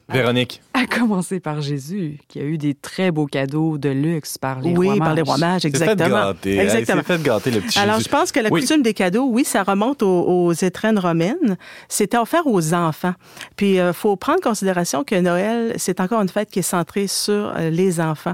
[0.08, 0.62] Véronique.
[0.76, 4.72] À commencer par Jésus, qui a eu des très beaux cadeaux de luxe par les
[4.76, 5.28] oui, rois par les mages.
[5.28, 6.16] rois mages, C'est fait exactement.
[6.28, 6.60] gâter.
[6.60, 7.02] Exactement.
[7.08, 8.06] C'est fait gâter le petit Alors, Jésus.
[8.06, 8.62] je pense que la Oui.
[8.62, 11.58] coutume des cadeaux, oui, ça remonte aux, aux étrennes romaines.
[11.90, 13.14] C'était offert aux enfants.
[13.56, 17.08] Puis, il faut prendre en considération que Noël, c'est encore une fête qui est centrée
[17.08, 18.34] sur euh, les enfants.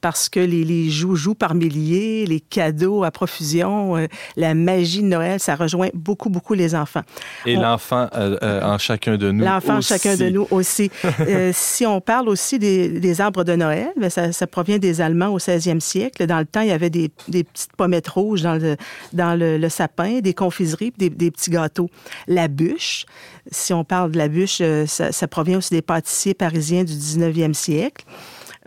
[0.00, 4.06] Parce que les, les joujoux par milliers, les cadeaux à profusion, euh,
[4.36, 7.02] la magie de Noël, ça rejoint beaucoup, beaucoup les enfants.
[7.46, 9.44] Et on- l'enfant euh, euh, en chacun de nous.
[9.44, 9.88] L'enfant, aussi.
[9.88, 10.90] chacun de nous aussi.
[11.20, 15.28] Euh, si on parle aussi des, arbres de Noël, ben, ça, ça provient des Allemands
[15.28, 16.26] au 16e siècle.
[16.26, 18.76] Dans le temps, il y avait des, des petites pommettes rouges dans le,
[19.12, 21.88] dans le, sapin, des confiseries, des, des petits gâteaux.
[22.26, 23.06] La bûche,
[23.50, 26.92] si on parle de la bûche, euh, ça, ça provient aussi des pâtissiers parisiens du
[26.92, 28.04] 19e siècle.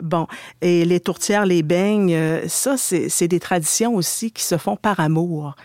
[0.02, 0.28] Bon,
[0.62, 5.00] et les tourtières, les beignes, euh, ça, c'est des traditions aussi qui se font par
[5.00, 5.56] amour.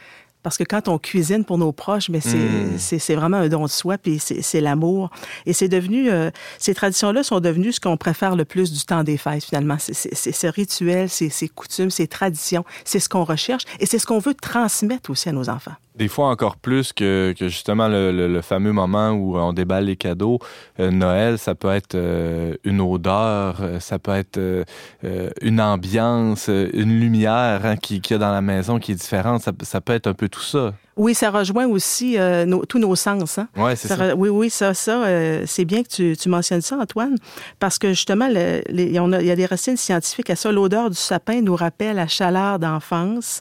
[0.42, 2.78] Parce que quand on cuisine pour nos proches, mais c'est Mm.
[2.78, 5.10] c'est- c'est vraiment un don de soi, puis c'est c'est l'amour.
[5.46, 9.04] Et c'est devenu, euh, ces traditions-là sont devenues ce qu'on préfère le plus du temps
[9.04, 9.76] des fêtes, finalement.
[9.78, 13.86] C'est- C'est c'est ce rituel, c'est ces coutumes, ces traditions, c'est ce qu'on recherche et
[13.86, 15.72] c'est ce qu'on veut transmettre aussi à nos enfants.
[16.00, 20.38] Des fois encore plus que, justement le, fameux moment où on déballe les cadeaux.
[20.80, 24.64] Euh, Noël, ça peut être euh, une odeur, euh, ça peut être euh,
[25.04, 28.92] euh, une ambiance, euh, une lumière hein, qui- qu'il y a dans la maison qui
[28.92, 29.42] est différente.
[29.62, 30.72] Ça peut être un peu tout ça.
[30.96, 33.38] Oui, ça rejoint aussi euh, nos- tous nos sens.
[33.38, 33.48] Hein?
[33.56, 34.08] Ouais, c'est Ça ça.
[34.08, 37.14] re- Oui, oui, ça, ça, euh, c'est bien que tu, tu mentionnes ça, Antoine,
[37.58, 40.52] parce que justement, le- les- on a- il y a des racines scientifiques à ça.
[40.52, 43.40] L'odeur du sapin nous rappelle la chaleur d'enfance.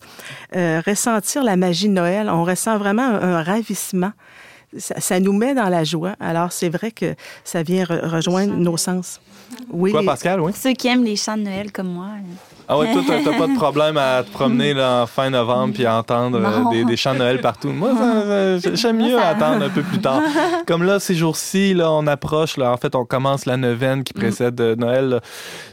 [0.56, 4.12] Euh, ressentir la magie de Noël, on ressent vraiment un, un ravissement.
[4.78, 6.14] Ça, ça nous met dans la joie.
[6.20, 9.20] Alors, c'est vrai que ça vient re- rejoindre nos sens.
[9.72, 10.52] Oui, Quoi, Pascal, oui?
[10.56, 12.06] Ceux qui aiment les chants de Noël comme moi.
[12.06, 12.49] là.
[12.72, 15.88] Ah ouais, toi, t'as pas de problème à te promener là, en fin novembre puis
[15.88, 17.70] à entendre euh, des, des chants de Noël partout.
[17.70, 17.90] Moi,
[18.76, 20.22] j'aime mieux attendre un peu plus tard.
[20.68, 24.14] Comme là, ces jours-ci, là, on approche, là, en fait, on commence la neuvaine qui
[24.14, 25.10] précède euh, Noël.
[25.10, 25.20] là.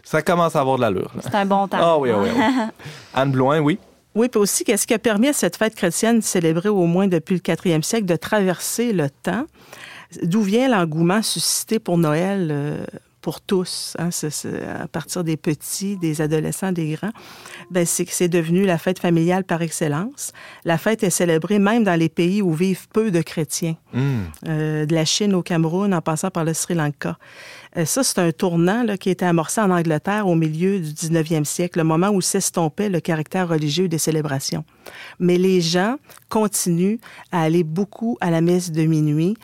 [0.05, 1.11] Ça commence à avoir de l'allure.
[1.15, 1.21] là.
[1.23, 1.77] C'est un bon temps.
[1.79, 2.43] Ah oui, oui, oui.
[3.15, 3.79] Anne Bloin, oui?
[4.15, 7.35] Oui, puis aussi, qu'est-ce qui a permis à cette fête chrétienne célébrée au moins depuis
[7.35, 9.45] le 4e siècle de traverser le temps?
[10.23, 12.79] D'où vient l'engouement suscité pour Noël euh,
[13.27, 14.11] pour tous, hein,
[14.81, 17.11] à partir des petits, des adolescents, des grands?
[17.73, 20.33] Ben, c'est que c'est devenu la fête familiale par excellence.
[20.65, 24.27] La fête est célébrée même dans les pays où vivent peu de chrétiens, Hum.
[24.47, 27.19] euh, de la Chine au Cameroun en passant par le Sri Lanka.
[27.77, 30.93] Euh, ça, c'est un tournant là, qui a été amorcé en Angleterre au milieu du
[30.93, 34.65] 19e siècle, le moment où s'estompait le caractère religieux des célébrations.
[35.19, 35.97] Mais les gens
[36.29, 36.99] continuent
[37.33, 39.37] à aller beaucoup à la messe de minuit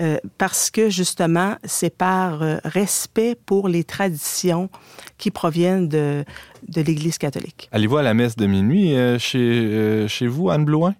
[0.00, 4.70] euh, parce que, justement, c'est par euh, respect pour les traditions
[5.18, 6.24] qui proviennent de,
[6.68, 7.68] de l'Église catholique.
[7.72, 10.94] Allez-vous à la messe de minuit euh, chez, chez vous, Anne Bloin?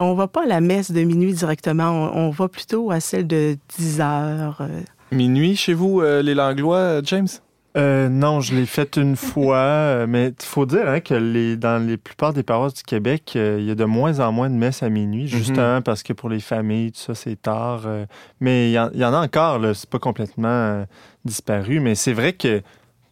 [0.00, 3.26] On va pas à la messe de minuit directement, on, on va plutôt à celle
[3.26, 4.68] de 10 heures.
[5.12, 7.28] Minuit chez vous, les Langlois, James?
[7.76, 11.56] Euh, non, je l'ai fait une fois, euh, mais il faut dire hein, que les,
[11.56, 14.48] dans les plupart des paroisses du Québec, euh, il y a de moins en moins
[14.48, 17.82] de messes à minuit, justement parce que pour les familles, tout ça, c'est tard.
[17.86, 18.06] euh,
[18.38, 20.84] mais il y, en, il y en a encore, c'est pas complètement euh,
[21.24, 22.62] disparu, mais c'est vrai que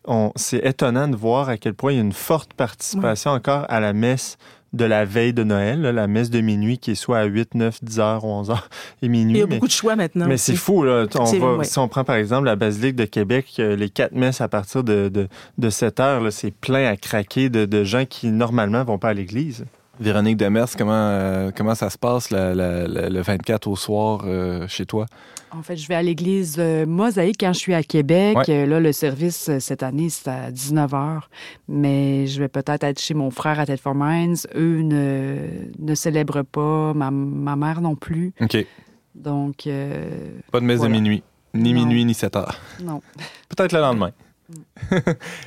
[0.06, 3.66] on- c'est étonnant de voir à quel point il y a une forte participation encore
[3.68, 4.36] à la messe
[4.72, 7.54] de la veille de Noël, là, la messe de minuit qui est soit à 8,
[7.54, 8.68] 9, 10 heures, 11 heures
[9.02, 9.34] et minuit.
[9.34, 10.26] Il y a mais- beaucoup de choix maintenant.
[10.26, 11.06] mais c'est fou, là.
[11.18, 11.64] On va- ouais.
[11.64, 14.82] Si on prend par exemple la basilique de Québec, euh, les quatre messes à partir
[14.82, 18.98] de, de, de 7 heures, c'est plein à craquer de, de gens qui normalement vont
[18.98, 19.64] pas à l'église.
[20.02, 24.22] Véronique Demers, comment, euh, comment ça se passe la- la- la- le 24 au soir
[24.26, 25.06] euh, chez toi?
[25.50, 28.36] En fait, je vais à l'église euh, Mosaïque quand je suis à Québec.
[28.48, 28.66] Ouais.
[28.66, 31.20] Là, le service cette année, c'est à 19 h.
[31.68, 34.36] Mais je vais peut-être être chez mon frère à Thetford Mines.
[34.54, 35.36] Eux ne,
[35.78, 38.32] ne célèbrent pas, ma, ma mère non plus.
[38.40, 38.64] OK.
[39.14, 39.68] Donc,
[40.50, 40.94] Pas de messe Voilà.
[40.94, 41.22] de minuit.
[41.54, 41.80] Ni Non.
[41.80, 42.58] minuit, ni 7 heures.
[42.82, 43.02] non.
[43.54, 44.10] Peut-être le lendemain.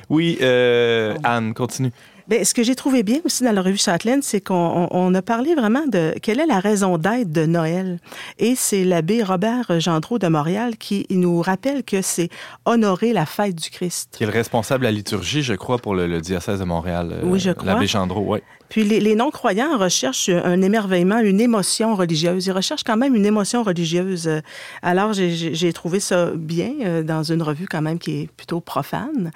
[0.08, 1.90] oui, euh, Anne, continue.
[2.28, 5.14] Bien, ce que j'ai trouvé bien aussi dans la revue Châtelaine, c'est qu'on on- on
[5.14, 8.00] a parlé vraiment de quelle est la raison d'être de Noël.
[8.38, 12.28] Et c'est l'abbé Robert Gendreau de Montréal qui nous rappelle que c'est
[12.64, 14.14] honorer la fête du Christ.
[14.16, 17.10] Qui est le responsable de la liturgie, je crois, pour le, le diocèse de Montréal.
[17.12, 17.72] euh, Oui, je crois.
[17.74, 18.40] L'abbé Gendreau, oui.
[18.68, 22.46] Puis les, non-croyants recherchent un émerveillement, une émotion religieuse.
[22.46, 24.28] Ils recherchent quand même une émotion religieuse.
[24.28, 24.40] Euh,
[24.82, 29.30] Alors, j'ai- trouvé ça bien euh, dans une revue quand même qui est plutôt profane.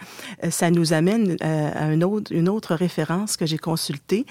[0.45, 4.25] Euh, Ça nous amène à une autre, référence que j'ai consultée.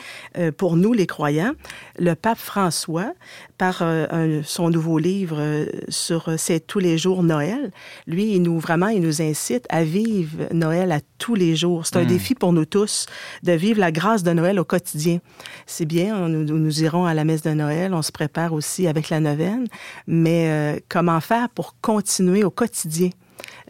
[0.58, 1.54] Pour nous, les croyants,
[1.98, 3.14] le pape François,
[3.60, 7.72] par euh, un- son nouveau livre euh, sur euh, C'est tous les jours Noël,
[8.08, 11.86] lui, il nous vraiment, il nous incite à vivre Noël à tous les jours.
[11.86, 13.06] C'est un défi pour nous tous
[13.44, 15.20] de vivre la grâce de Noël au quotidien.
[15.68, 18.88] C'est bien, nous, nous- nous irons à la messe de Noël, on se prépare aussi
[18.88, 19.68] avec la neuvaine,
[20.08, 23.10] mais euh, comment faire pour continuer au quotidien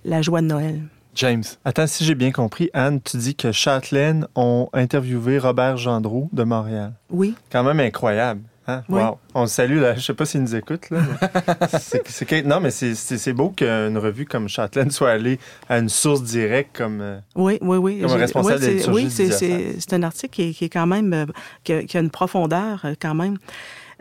[0.06, 0.82] la joie de Noël?
[1.16, 1.44] James.
[1.66, 6.44] Attends, si j'ai bien compris, Anne, tu dis que Châtelaine ont interviewé Robert Gendreau de
[6.44, 6.94] Montréal.
[7.10, 7.34] Oui.
[7.52, 8.42] Quand même incroyable.
[8.70, 8.84] Hein?
[8.90, 9.02] Oui.
[9.02, 9.18] Wow.
[9.34, 9.96] On le salue, là.
[9.96, 10.90] Je sais pas s'il nous écoute.
[10.90, 11.00] Là,
[12.46, 15.40] non, mais c'est- beau qu'une revue comme Châtelaine soit allée
[15.70, 17.00] à une source directe comme...
[17.02, 18.02] euh, Oui, oui, oui.
[18.02, 19.40] Comme responsable oui, de Oui, c'est- diocèse.
[19.40, 21.26] c'est c'est un article qui est, qui est quand même, euh,
[21.64, 23.38] qui a, qui a une profondeur euh, quand même.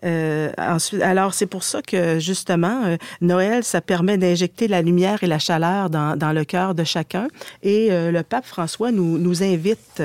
[0.04, 5.22] Euh, ensuite, alors, c'est pour ça que, justement, euh, Noël, ça permet d'injecter la lumière
[5.24, 7.28] et la chaleur dans, dans le cœur de chacun.
[7.62, 10.02] Et euh, le pape François nous, nous invite,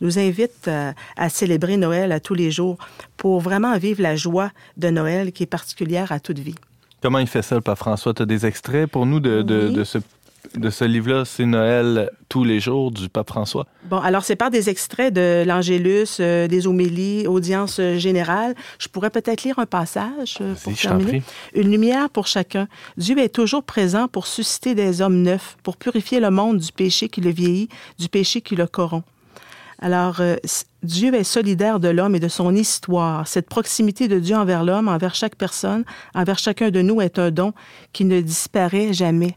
[0.00, 0.68] nous invite
[1.16, 2.78] à célébrer Noël à tous les jours
[3.16, 6.54] pour vraiment vivre la joie de Noël qui est particulière à toute vie.
[7.00, 8.12] Comment il fait ça, le pape François?
[8.12, 9.72] Tu as des extraits pour nous de, de, Oui.
[9.74, 9.98] de ce,
[10.54, 11.24] de ce livre-là?
[11.24, 13.66] C'est Noël tous les jours du pape François.
[13.84, 18.54] Bon, alors c'est par des extraits de l'Angélus, euh, des homélies, audience euh, générale.
[18.78, 21.20] Je pourrais peut-être lire un passage euh, pour terminer.
[21.20, 21.22] prie.
[21.54, 22.68] Une lumière pour chacun.
[22.96, 27.08] Dieu est toujours présent pour susciter des hommes neufs, pour purifier le monde du péché
[27.08, 27.68] qui le vieillit,
[27.98, 29.04] du péché qui le corrompt.
[29.80, 30.36] Alors, euh,
[30.82, 33.28] Dieu est solidaire de l'homme et de son histoire.
[33.28, 35.84] Cette proximité de Dieu envers l'homme, envers chaque personne,
[36.14, 37.52] envers chacun de nous est un don
[37.92, 39.36] qui ne disparaît jamais.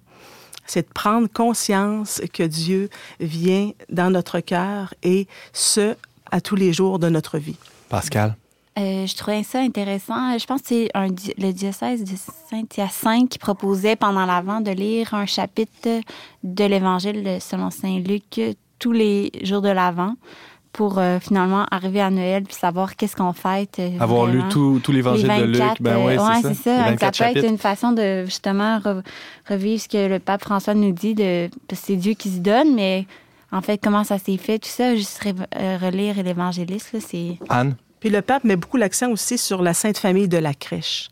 [0.74, 5.98] C'est de prendre conscience que Dieu vient dans notre cœur et ce,
[6.32, 7.58] à tous les jours de notre vie.
[7.90, 8.38] Pascal?
[8.80, 10.38] Euh, je trouvais ça intéressant.
[10.38, 12.16] Je pense que c'est un le diocèse de
[12.50, 16.00] Saint-Hyacinthe qui proposait pendant l'Avent de lire un chapitre
[16.42, 20.16] de l'Évangile selon Saint Luc euh, tous les jours de l'Avent
[20.74, 23.78] pour euh, finalement arriver à Noël puis savoir qu'est-ce qu'on fête.
[23.80, 24.50] euh, Avoir lu vraiment.
[24.52, 26.54] tout, tout l'évangile Les de Luc, 24, ben oui, euh, ouais, c'est ça.
[26.54, 26.78] ça.
[26.78, 29.04] Ça 24 peut être une façon de justement re-
[29.50, 33.06] revivre ce que le pape François nous dit, de, c'est Dieu qui se donne, mais
[33.52, 37.38] en fait, comment ça s'est fait, tout ça, juste re- relire l'évangéliste, là, c'est...
[37.50, 37.76] Anne?
[38.00, 41.10] Puis le pape met beaucoup l'accent aussi sur la sainte famille de la crèche.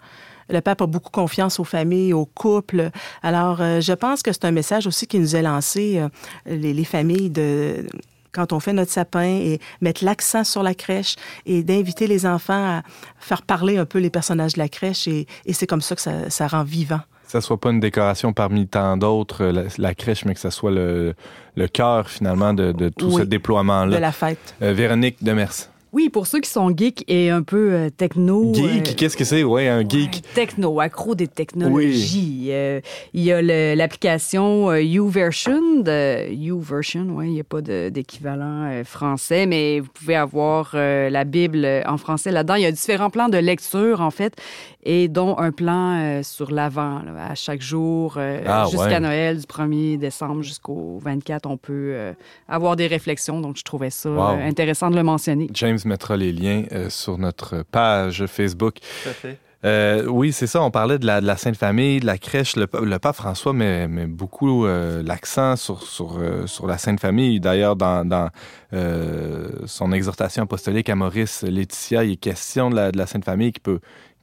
[0.52, 2.90] Le pape a beaucoup confiance aux familles, aux couples.
[3.22, 6.08] Alors, euh, je pense que c'est un message aussi qui nous est lancé, euh,
[6.48, 7.86] les, les familles, de
[8.32, 11.16] quand on fait notre sapin et mettre l'accent sur la crèche
[11.46, 12.84] et d'inviter les enfants à
[13.20, 15.08] faire parler un peu les personnages de la crèche.
[15.08, 17.00] Et, et c'est comme ça que ça, ça rend vivant.
[17.26, 20.50] Que ça soit pas une décoration parmi tant d'autres, la, la crèche, mais que ça
[20.52, 21.14] soit le,
[21.56, 24.00] le cœur, finalement, de, de tout Oui, ce de déploiement-là.
[24.00, 24.56] la fête.
[24.62, 25.70] Euh, Véronique Demers.
[25.92, 28.54] Oui, pour ceux qui sont geeks et un peu euh, techno.
[28.54, 29.44] Geek, euh, qu'est-ce que c'est?
[29.44, 30.22] Oui, un Ouais, geek.
[30.36, 32.50] Techno, accro des technologies.
[32.52, 32.80] Euh,
[33.14, 35.82] il y a l'application YouVersion.
[35.82, 41.68] De, YouVersion, oui, il n'y a pas d'équivalent français, mais vous pouvez avoir la Bible
[41.86, 42.56] en français là-dedans.
[42.56, 44.36] Il y a différents plans de lecture, en fait,
[44.84, 49.00] et dont un plan euh, sur l'avant, à chaque jour, euh, Ah, jusqu'à ouais.
[49.00, 52.14] Noël, du 1er décembre jusqu'au 24, on peut euh,
[52.48, 53.42] avoir des réflexions.
[53.42, 54.22] Donc, je trouvais ça Wow.
[54.38, 55.50] euh, intéressant de le mentionner.
[55.54, 58.76] James mettra les liens euh, sur notre page Facebook.
[59.04, 59.38] Tout à fait.
[59.66, 60.62] Euh, oui, c'est ça.
[60.64, 62.56] On parlait de la, de la Sainte Famille, de la crèche.
[62.56, 67.02] Le, le pape François met, met beaucoup euh, l'accent sur, sur, euh, sur la Sainte
[67.02, 67.42] Famille.
[67.42, 68.30] D'ailleurs, dans, dans
[68.72, 73.26] euh, son exhortation apostolique à Maurice Laetitia, il est question de la, de la Sainte
[73.26, 73.80] Famille qui peut,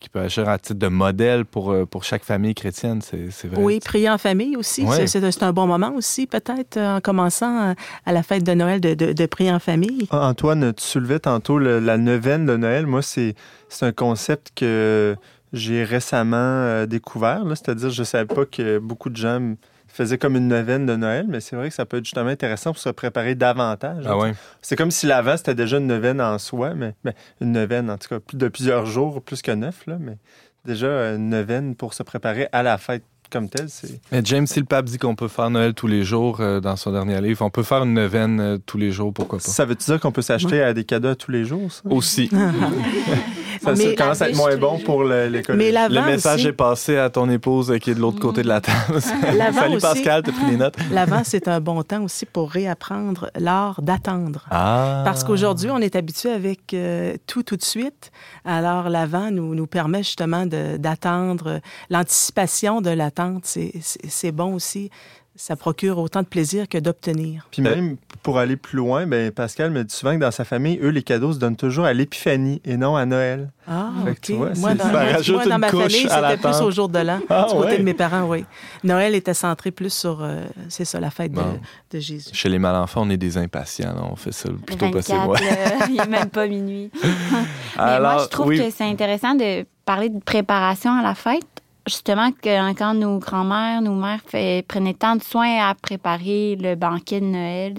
[0.07, 3.01] qui peut agir à titre de modèle pour, euh, pour chaque famille chrétienne.
[3.03, 3.61] C'est vrai.
[3.61, 4.87] Oui, prier en famille aussi.
[5.09, 7.75] C'est- un bon moment aussi, peut-être, euh, en commençant euh,
[8.07, 10.07] à la fête de Noël, de, de, de prier en famille.
[10.11, 12.87] Ah, Antoine, tu soulevais tantôt le- la neuvaine de Noël.
[12.87, 13.35] Moi, c'est
[13.69, 15.17] c'est un concept que
[15.53, 17.43] j'ai récemment découvert.
[17.49, 19.55] C'est-à-dire, je ne savais pas que beaucoup de gens
[19.97, 22.73] faisaient comme une neuvaine de Noël, mais c'est vrai que ça peut être justement intéressant
[22.73, 24.05] pour se préparer davantage.
[24.07, 24.35] Ah ouais.
[24.63, 27.99] C'est comme si l'avant, c'était déjà une neuvaine en soi, mais ben, une neuvaine, en
[27.99, 30.19] tout cas, plus de plusieurs jours, plus que neuf, là, mais
[30.65, 34.01] déjà une neuvaine pour se préparer à la fête comme telle, c'est...
[34.13, 36.77] Mais James, si le pape dit qu'on peut faire Noël tous les jours euh, dans
[36.77, 39.45] son dernier livre, on peut faire une neuvaine euh, tous les jours, pourquoi pas?
[39.45, 41.83] Ça veut dire qu'on peut s'acheter à des cadeaux tous les jours, ça?
[41.91, 42.31] Aussi.
[43.63, 46.49] Ça, Mais- commence à être moins bon pour le- l'avant Le message aussi.
[46.49, 49.01] est passé à ton épouse qui est de l'autre côté de la table.
[49.37, 49.87] L'avant Salut aussi.
[49.87, 50.77] Pascal, t'as pris des notes?
[50.93, 54.47] L'avant, c'est un bon temps aussi pour réapprendre l'art d'attendre.
[54.51, 55.03] Ah.
[55.05, 58.11] Parce qu'aujourd'hui, on est habitué avec euh, tout tout de suite.
[58.45, 61.61] Alors, l'avant nous, nous permet justement d'attendre.
[61.91, 64.91] L'anticipation de l'attente, c'est bon aussi.
[65.39, 67.47] Ça procure autant de plaisir que d'obtenir.
[67.51, 70.79] Puis même pour aller plus loin, ben Pascal me dit souvent que dans sa famille,
[70.83, 73.51] eux, les cadeaux se donnent toujours à l'épiphanie et non à Noël.
[73.69, 74.21] Ah, Fait OK.
[74.23, 77.21] tu vois, moi, dans, moi, ma famille, c'était plus au jour de l'an.
[77.29, 77.79] Ah, du côté ouais?
[77.79, 78.45] de mes parents, oui.
[78.85, 81.59] Noël était centré plus sur, euh, c'est ça, la fête de- Bon.
[81.91, 82.31] de, Jésus.
[82.33, 83.93] Chez les mal-enfants, on est des impatients.
[83.95, 84.03] là.
[84.11, 85.29] On fait ça le plus tôt 24, possible.
[85.29, 85.51] ouais.
[85.81, 86.91] là, il n'est même pas minuit.
[87.03, 88.59] Mais Alors, moi, je trouve oui.
[88.59, 91.45] que c'est intéressant de parler de préparation à la fête.
[91.87, 96.75] Justement, que quand nos grands-mères, nos mères fait- prenaient tant de soin à préparer le
[96.75, 97.75] banquet de Noël,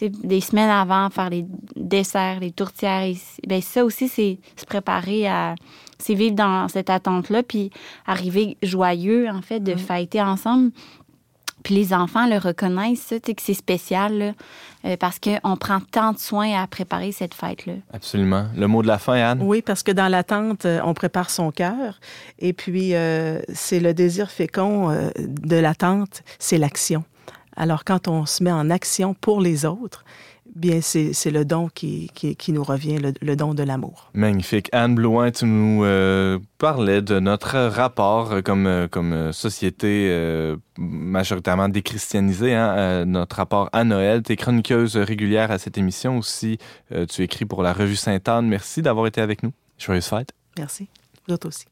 [0.00, 3.16] des semaines avant, faire les desserts, les tourtières, et,
[3.46, 5.54] ben ça aussi, c'est se préparer à.
[5.98, 7.70] C'est vivre dans cette attente-là, puis
[8.06, 10.70] arriver joyeux, en fait, de fêter ensemble.
[11.62, 14.32] Puis les enfants le reconnaissent, ça, que c'est spécial, là,
[14.86, 17.74] euh, parce qu'on prend tant de soin à préparer cette fête-là.
[17.92, 18.46] Absolument.
[18.56, 19.40] Le mot de la fin, Anne?
[19.42, 22.00] Oui, parce que dans l'attente, euh, on prépare son cœur.
[22.38, 27.04] Et puis, euh, c'est le désir fécond euh, de l'attente, c'est l'action.
[27.56, 30.04] Alors, quand on se met en action pour les autres,
[30.56, 34.10] bien, c'est le don qui, qui, qui nous revient, le, le don de l'amour.
[34.14, 34.68] Magnifique.
[34.72, 40.56] Anne Blouin, tu nous euh, parlais de notre rapport euh, comme, euh, comme société euh,
[40.78, 44.22] majoritairement déchristianisée, hein, euh, notre rapport à Noël.
[44.22, 46.58] Tu es chroniqueuse régulière à cette émission aussi.
[47.10, 48.46] Tu écris pour la revue Sainte-Anne.
[48.46, 49.52] Merci d'avoir été avec nous.
[49.78, 50.32] Joyeuse fête.
[50.58, 50.88] Merci.
[51.28, 51.66] Vous aussi.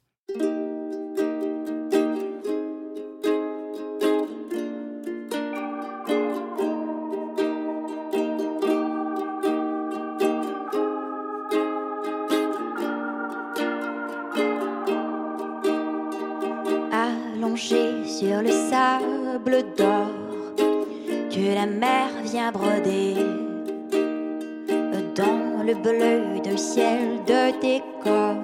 [25.14, 28.36] Dans le bleu d'un ciel de décor.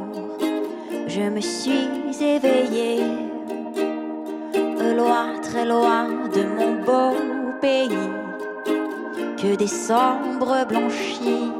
[1.06, 1.88] Je me suis
[2.20, 3.02] éveillée
[4.96, 7.16] loin, très loin de mon beau
[7.60, 8.10] pays
[9.40, 11.52] que décembre blanchit.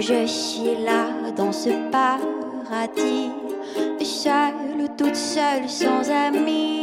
[0.00, 3.30] Je suis là dans ce paradis,
[4.02, 6.79] seule, toute seule, sans amis.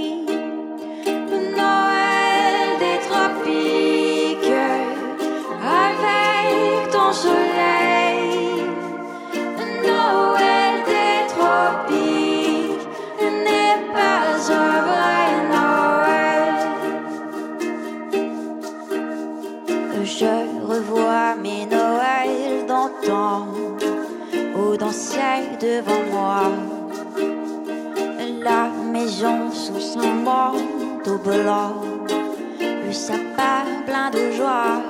[25.60, 26.51] Devant moi.
[28.43, 31.82] La maison sous son manteau blanc,
[32.60, 34.82] le sapin plein de joie.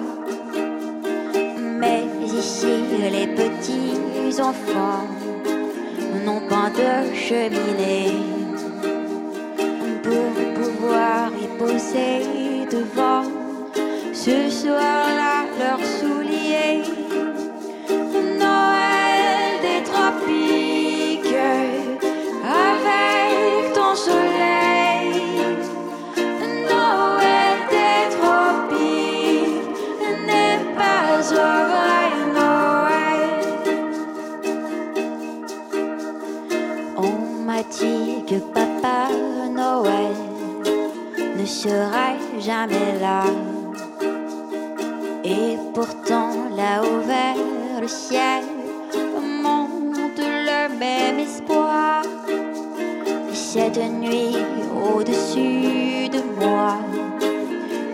[1.80, 5.08] Mais ici, les petits enfants
[6.26, 8.12] n'ont pas de cheminée
[10.04, 13.24] pour pouvoir y poser devant
[14.14, 14.97] ce soir-là
[45.24, 47.36] Et pourtant, là-haut vers
[47.80, 48.44] le ciel,
[49.44, 52.02] monte le même espoir.
[53.32, 54.36] Cette nuit,
[54.74, 56.78] au-dessus de moi,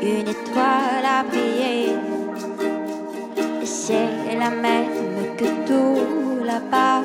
[0.01, 1.97] une étoile a brillé.
[3.65, 7.01] C'est la même que tout là-bas,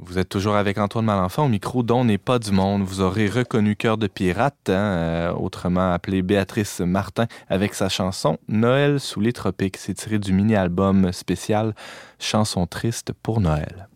[0.00, 2.82] Vous êtes toujours avec Antoine Malenfant au micro dont n'est pas du monde.
[2.82, 8.38] Vous aurez reconnu Cœur de pirate, hein, euh, autrement appelé Béatrice Martin, avec sa chanson
[8.46, 9.76] Noël sous les tropiques.
[9.76, 11.74] C'est tiré du mini-album spécial
[12.20, 13.88] Chanson triste pour Noël.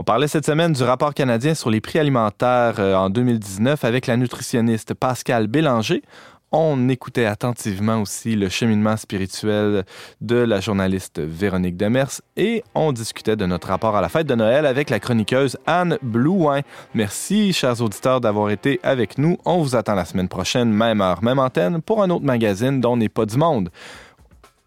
[0.00, 4.06] On parlait cette semaine du rapport canadien sur les prix alimentaires euh, en 2019 avec
[4.06, 6.02] la nutritionniste Pascal Bélanger.
[6.50, 9.84] On écoutait attentivement aussi le cheminement spirituel
[10.22, 14.34] de la journaliste Véronique Demers et on discutait de notre rapport à la fête de
[14.34, 16.62] Noël avec la chroniqueuse Anne Blouin.
[16.94, 19.36] Merci, chers auditeurs, d'avoir été avec nous.
[19.44, 22.96] On vous attend la semaine prochaine, même heure, même antenne, pour un autre magazine dont
[22.96, 23.68] n'est pas du monde.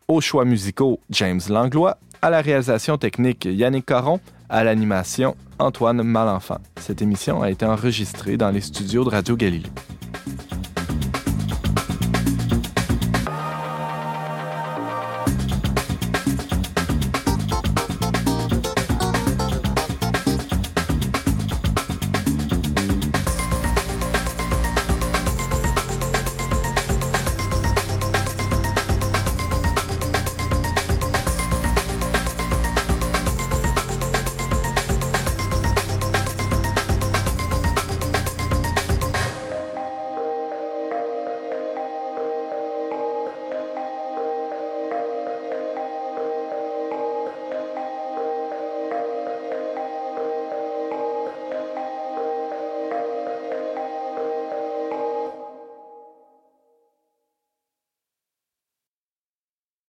[0.08, 1.98] Aux choix musicaux, James Langlois.
[2.22, 4.20] À la réalisation technique, Yannick Caron.
[4.50, 6.60] À l'animation, Antoine Malenfant.
[6.80, 9.72] Cette émission a été enregistrée dans les studios de Radio Galilée.